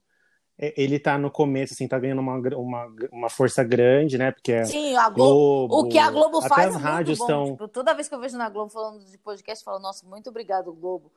[0.59, 4.33] ele está no começo, assim, tá ganhando uma, uma, uma força grande, né?
[4.33, 7.19] Porque é Sim, a Globo, Globo o que a Globo até faz as é rádios
[7.19, 7.25] bom.
[7.25, 7.45] estão.
[7.53, 10.31] Tipo, toda vez que eu vejo na Globo falando de podcast, eu falo, nossa, muito
[10.31, 11.13] obrigado, Globo.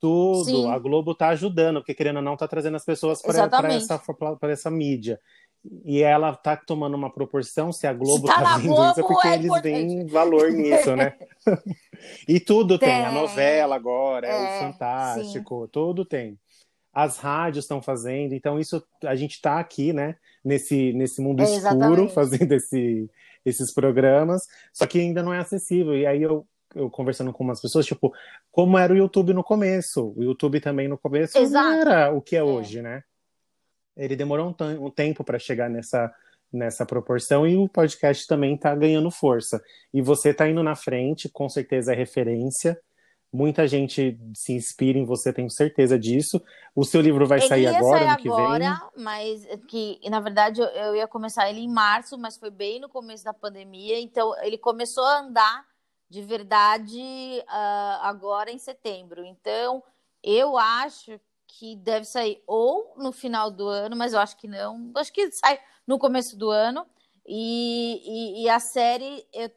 [0.00, 0.70] Tudo, Sim.
[0.70, 3.98] a Globo tá ajudando, porque querendo ou não, tá trazendo as pessoas para essa,
[4.38, 5.20] pra essa mídia.
[5.84, 9.00] E ela tá tomando uma proporção, se a Globo Se tá tá, vendo Globo, isso,
[9.00, 9.72] é porque é eles importante.
[9.72, 11.14] veem valor nisso, né?
[12.28, 13.14] e tudo tem, a Tem.
[13.14, 16.38] novela agora, é, É, o Fantástico, tudo tem.
[16.96, 20.16] As rádios estão fazendo, então isso a gente tá aqui, né?
[20.42, 23.10] Nesse, nesse mundo É, escuro, fazendo esse,
[23.44, 25.94] esses programas, só que ainda não é acessível.
[25.94, 28.14] E aí eu, eu conversando com umas pessoas, tipo,
[28.50, 30.14] como era o YouTube no começo?
[30.16, 31.66] O YouTube também no começo Exato.
[31.66, 33.02] não era o que é, hoje, né?
[33.94, 36.10] Ele demorou um, um tempo para chegar nessa,
[36.50, 39.62] nessa proporção e o podcast também está ganhando força.
[39.92, 42.80] E você está indo na frente, com certeza é referência.
[43.32, 46.40] Muita gente se inspira em você, tenho certeza disso.
[46.74, 48.44] O seu livro vai Ele sair agora, sair ano que vem?
[48.44, 52.80] agora, mas que na verdade eu, eu ia começar ele em março, mas foi bem
[52.80, 55.66] no começo da pandemia, então ele começou a andar
[56.08, 57.00] de verdade
[57.48, 59.24] ah, agora em setembro.
[59.24, 59.82] Então
[60.22, 64.90] eu acho que deve sair ou no final do ano, mas eu acho que não.
[64.96, 66.86] Acho que sai no começo do ano.
[67.26, 69.50] E, e, e a série eu,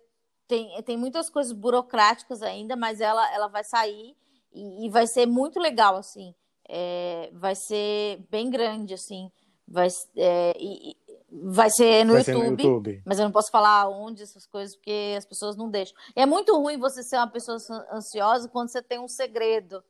[0.50, 4.18] tem, tem muitas coisas burocráticas ainda, mas ela, ela vai sair
[4.52, 6.34] e, e vai ser muito legal, assim.
[6.68, 9.32] É, vai ser bem grande, assim.
[9.68, 9.88] Vai,
[10.18, 10.98] é, e,
[11.32, 12.64] vai ser no Vai ser YouTube.
[12.64, 13.04] no YouTube.
[13.06, 15.96] Mas eu não posso falar onde essas coisas, porque as pessoas não deixam.
[16.16, 17.60] É muito ruim você ser uma pessoa
[17.94, 19.84] ansiosa quando você tem um segredo.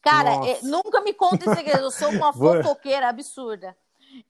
[0.00, 1.82] Cara, é, nunca me conta segredo.
[1.82, 2.30] Eu sou uma
[2.62, 3.76] fofoqueira absurda.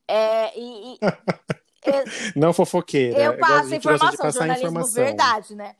[0.09, 0.99] É, e, e-
[2.37, 3.18] Não fofoqueira.
[3.22, 5.05] eu passo informação, jornalismo informação.
[5.05, 5.76] verdade, né?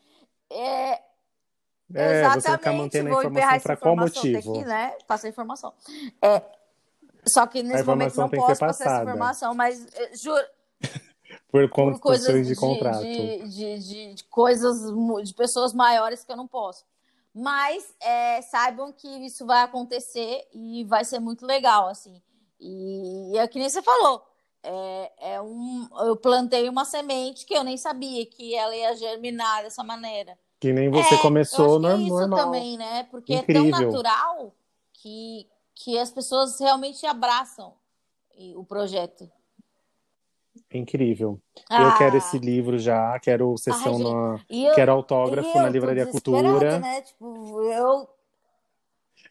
[0.51, 2.59] É, É, você exatamente.
[2.59, 4.53] ficar mantendo a vou emperrar informação para qual motivo?
[4.55, 5.73] que, né, passar a informação.
[6.23, 6.43] É,
[7.27, 10.45] só que nesse momento não posso passar essa informação, mas eh, juro,
[11.49, 13.01] Por por coisas de de, contrato.
[13.03, 14.77] de, de, de- de coisas
[15.25, 16.85] de pessoas maiores que eu não posso.
[17.35, 22.21] Mas é, saibam que isso vai acontecer e vai ser muito legal, assim.
[22.61, 24.25] E é que nem você falou.
[24.67, 29.63] É, é um, eu plantei uma semente que eu nem sabia que ela ia germinar
[29.63, 30.39] dessa maneira.
[30.59, 32.39] Que nem você É, começou eu acho que é no- isso normal.
[32.39, 33.03] também, né?
[33.11, 33.71] Porque é Incrível.
[33.71, 34.55] tão natural
[34.95, 37.75] que, que as pessoas realmente abraçam
[38.57, 39.31] o projeto.
[40.73, 41.41] Incrível.
[41.71, 44.41] Ah, Eu quero esse livro já, quero sessão na.
[44.49, 46.79] eu- Quero autógrafo eu na Livraria Cultura.
[46.81, 47.03] Né?
[47.03, 48.09] Tipo, eu.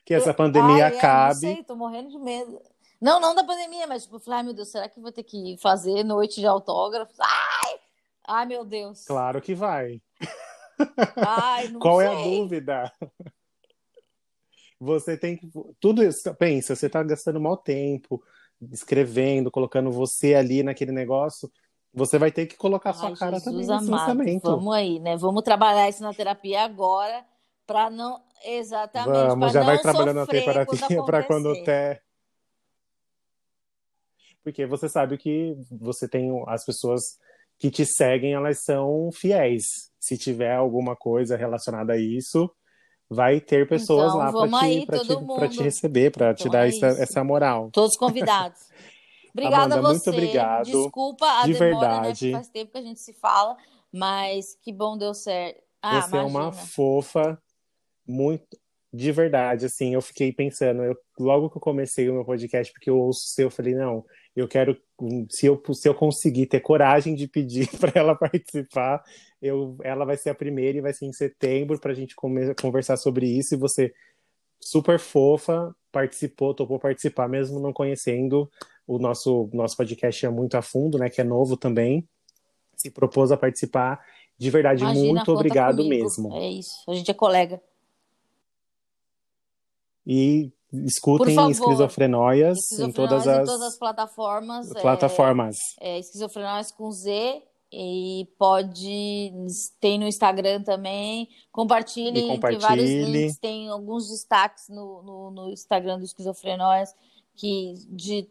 [0.06, 1.48] Que essa eu- pandemia Ai, é, acabe.
[1.48, 2.62] não sei, tô morrendo de medo.
[3.04, 5.24] Não, não da pandemia, mas tipo, eu falei, ai meu Deus, será que vou ter
[5.24, 7.20] que fazer noite de autógrafos?
[7.20, 7.80] Ai!
[8.26, 9.04] Ai, meu Deus.
[9.04, 10.02] Claro que vai.
[11.18, 12.08] Ai, não Qual sei.
[12.08, 12.94] é a dúvida?
[14.80, 15.52] Você tem que.
[15.82, 16.34] Tudo isso.
[16.36, 18.24] Pensa, você está gastando mau tempo
[18.72, 21.52] escrevendo, colocando você ali naquele negócio.
[21.94, 24.44] Você vai ter que colocar sua Ai, cara Jesus também nesse amado, lançamento.
[24.44, 25.18] Vamos aí, né?
[25.18, 27.26] Vamos trabalhar isso na terapia agora
[27.68, 32.02] para não exatamente Vamos, já não vai trabalhando sofrer terapia para quando até.
[34.44, 37.02] Porque você sabe que você tem as pessoas
[37.58, 39.64] que te seguem, elas são fiéis.
[40.00, 42.52] Se tiver alguma coisa relacionada a isso,
[43.10, 46.52] vai ter pessoas Então, lá para te, pra te, pra te receber, para te Então
[46.52, 47.70] dar é essa, essa moral.
[47.72, 48.60] Todos convidados.
[49.34, 50.10] Obrigada Amanda, a muito você.
[50.10, 50.66] obrigado.
[50.66, 51.70] Desculpa a De demora, né?
[52.02, 52.20] verdade.
[52.20, 53.58] Porque faz tempo que a gente se fala,
[53.92, 55.62] mas que bom deu certo.
[55.82, 56.52] Ah, Você é uma imagina.
[56.68, 57.42] fofa,
[58.08, 58.46] muito
[58.94, 62.92] de verdade, assim, eu fiquei pensando, eu, logo que eu comecei o meu podcast, porque
[62.92, 64.06] eu ouço o seu, eu falei, não,
[64.36, 64.76] eu quero,
[65.30, 69.04] se eu, se eu conseguir ter coragem de pedir para ela participar,
[69.42, 72.54] eu, ela vai ser a primeira e vai ser em setembro para a gente come-
[72.56, 73.94] conversar sobre isso, e você,
[74.60, 78.50] super fofa, participou, topou participar, mesmo não conhecendo
[78.88, 82.08] o nosso, nosso podcast é muito a fundo, né, que é novo também,
[82.76, 84.04] se propôs a participar,
[84.38, 86.04] de verdade, Imagina, muito obrigado comigo.
[86.04, 86.34] mesmo.
[86.34, 86.74] É isso.
[86.90, 87.62] A gente é colega.
[90.06, 90.52] E
[90.86, 91.52] escutem favor.
[91.52, 94.72] Esquizofrenóias em todas as, em todas as plataformas.
[94.76, 95.58] é, plataformas.
[95.80, 99.32] É, Esquizofrenóis com Z E pode.
[99.80, 101.28] Tem no Instagram também.
[101.52, 102.60] Compartilhe, compartilhe.
[102.60, 106.94] tem vários links, tem alguns destaques no, no, no Instagram do Esquizofrenóias,
[107.36, 108.30] que de.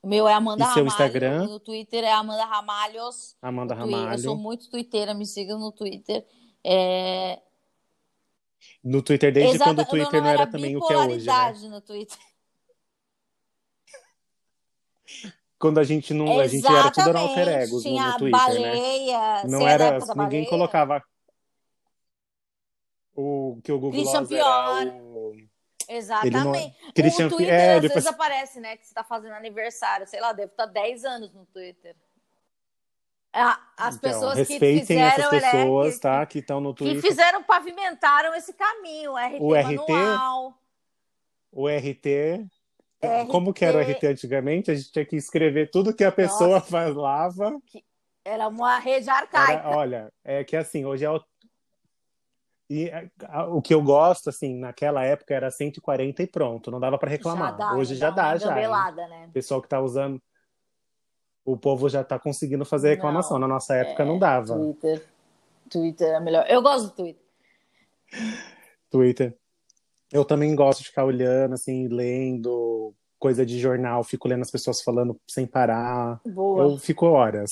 [0.00, 0.86] O meu é Amanda e Ramalho.
[0.86, 1.46] Instagram?
[1.48, 3.36] No Twitter é Amanda Ramalhos.
[3.42, 4.14] Amanda Ramalho.
[4.14, 6.24] Eu sou muito twitteira, me sigam no Twitter.
[6.64, 7.40] É...
[8.82, 10.96] No Twitter, desde Exato, quando o Twitter não, não era, era também o que é
[10.96, 11.26] hoje.
[11.26, 11.68] Né?
[11.68, 12.18] no Twitter.
[15.58, 16.26] quando a gente não.
[16.26, 16.66] Exatamente.
[16.66, 18.70] A gente era tudo era alter egos Tinha no, no Twitter, né?
[18.70, 19.42] baleia, né?
[19.46, 19.98] Não era.
[19.98, 20.48] Ninguém baleia.
[20.48, 21.02] colocava.
[23.14, 24.86] O que o Google Christian Pior.
[24.86, 25.34] O...
[25.88, 26.44] Exatamente.
[26.84, 26.92] Não...
[26.92, 27.26] Christian...
[27.26, 28.04] O Twitter é, às depois...
[28.04, 28.76] vezes aparece, né?
[28.76, 30.06] Que você tá fazendo aniversário.
[30.06, 31.96] Sei lá, deve estar 10 anos no Twitter.
[33.76, 36.26] As então, pessoas respeitem que fizeram, essas né, pessoas, né, tá?
[36.26, 37.00] Que estão no Twitter.
[37.00, 39.12] Que fizeram, pavimentaram esse caminho.
[39.12, 40.58] O RT, o RT manual.
[41.52, 42.48] O RT
[43.02, 43.30] RT...
[43.30, 44.70] Como que era o RT antigamente?
[44.70, 46.70] A gente tinha que escrever tudo que a pessoa Nossa.
[46.70, 47.56] falava.
[48.24, 49.52] Era uma rede arcaica.
[49.52, 51.22] Era, olha, é que assim, hoje é o...
[52.70, 52.90] E
[53.50, 57.52] o que eu gosto, assim, naquela época era 140 e pronto, não dava para reclamar.
[57.52, 58.54] Já dá, hoje já dá, já.
[58.54, 59.26] Né?
[59.28, 60.20] O pessoal que tá usando.
[61.48, 63.38] O povo já tá conseguindo fazer reclamação.
[63.38, 64.06] Não, Na nossa época é...
[64.06, 64.54] não dava.
[64.54, 65.06] Twitter.
[65.70, 66.44] Twitter é melhor.
[66.46, 67.22] Eu gosto do Twitter.
[68.90, 69.38] Twitter.
[70.12, 74.82] Eu também gosto de ficar olhando, assim, lendo coisa de jornal, fico lendo as pessoas
[74.82, 76.20] falando sem parar.
[76.26, 76.64] Boa.
[76.64, 77.50] Eu fico horas.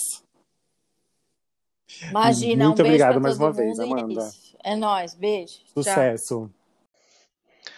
[2.11, 4.30] Imagina, Muito um obrigado mais uma vez, Amanda.
[4.62, 5.61] É nóis, beijo.
[5.72, 6.51] Sucesso.
[6.51, 7.70] Tchau.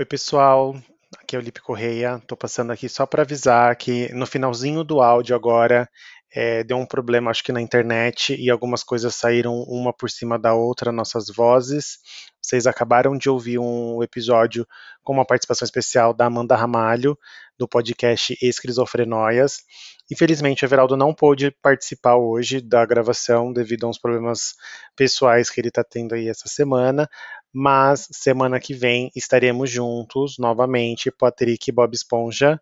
[0.00, 0.74] Oi, pessoal.
[1.16, 2.22] Aqui é o Lipe Correia.
[2.26, 5.88] Tô passando aqui só para avisar que no finalzinho do áudio agora
[6.30, 10.38] é, deu um problema, acho que na internet, e algumas coisas saíram uma por cima
[10.38, 11.98] da outra, nossas vozes.
[12.42, 14.66] Vocês acabaram de ouvir um episódio
[15.02, 17.16] com uma participação especial da Amanda Ramalho,
[17.58, 19.62] do podcast Esquizofrenóias.
[20.10, 24.54] Infelizmente, o Everaldo não pôde participar hoje da gravação devido a uns problemas
[24.94, 27.08] pessoais que ele está tendo aí essa semana,
[27.52, 32.60] mas semana que vem estaremos juntos novamente, Patrick e Bob Esponja,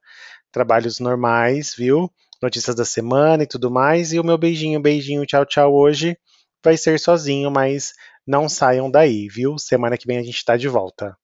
[0.52, 2.10] trabalhos normais, viu?
[2.42, 4.12] notícias da semana e tudo mais.
[4.12, 6.16] E o meu beijinho, beijinho, tchau, tchau hoje
[6.64, 7.92] vai ser sozinho, mas
[8.26, 9.56] não saiam daí, viu?
[9.58, 11.16] Semana que vem a gente está de volta.